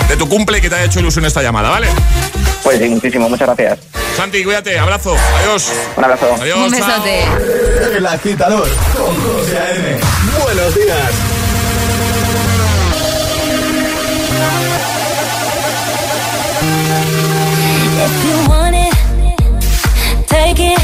de 0.08 0.18
tu 0.18 0.28
cumple 0.30 0.60
y 0.60 0.62
que 0.62 0.70
te 0.70 0.76
haya 0.76 0.86
hecho 0.86 0.99
ilusión 0.99 1.26
esta 1.26 1.41
llamada, 1.41 1.70
¿vale? 1.70 1.88
Pues 2.64 2.80
sí, 2.80 2.88
muchísimo, 2.89 3.28
muchas 3.30 3.47
gracias. 3.47 3.80
Santi, 4.16 4.43
cuídate, 4.43 4.78
abrazo, 4.80 5.16
adiós. 5.39 5.72
Un 5.97 6.04
abrazo. 6.06 6.36
Adiós, 6.39 6.60
Un 6.60 6.78
chao. 6.78 6.88
besote. 6.88 7.24
El 7.97 8.06
agitador 8.06 8.70
con 8.95 9.16
José 9.16 9.58
A.M. 9.58 9.97
Buenos 10.43 10.76
días. 10.76 11.43
Take 20.56 20.72
it. 20.72 20.80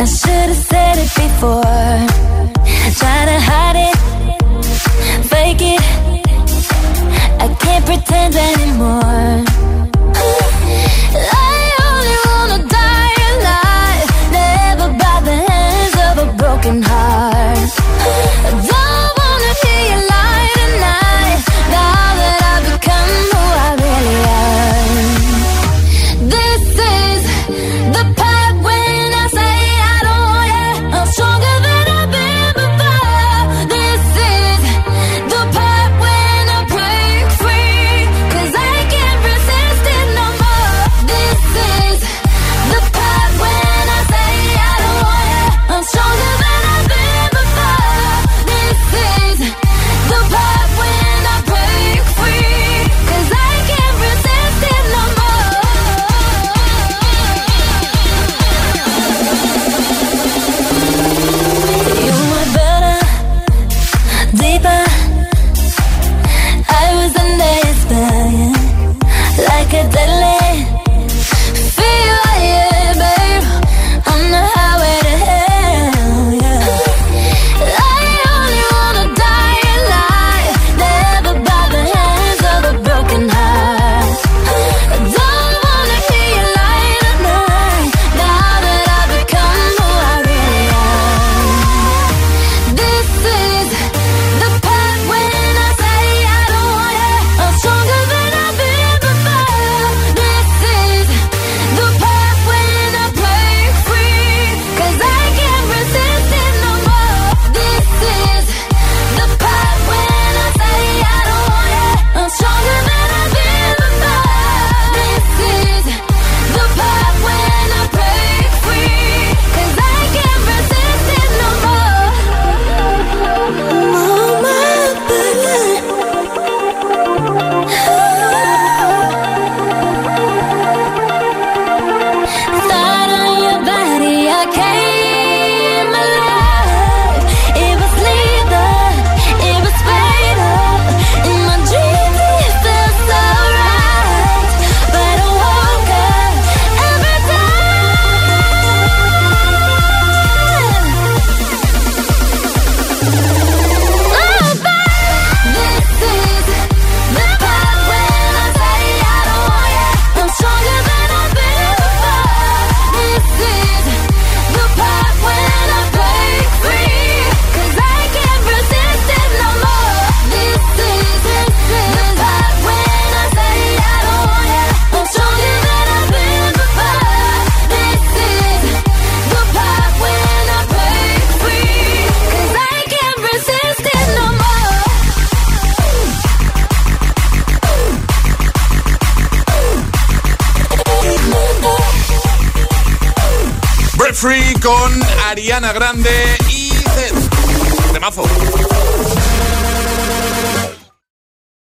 I 0.00 0.04
should 0.04 0.48
have 0.52 0.62
said 0.70 0.96
it 0.98 1.10
before. 1.22 1.62
Try 3.00 3.20
to 3.30 3.38
hide 3.48 3.76
it, 3.88 3.96
fake 5.24 5.62
it. 5.74 5.82
I 7.40 7.46
can't 7.62 7.84
pretend 7.84 8.34
anymore. 8.34 9.44
I 11.32 11.45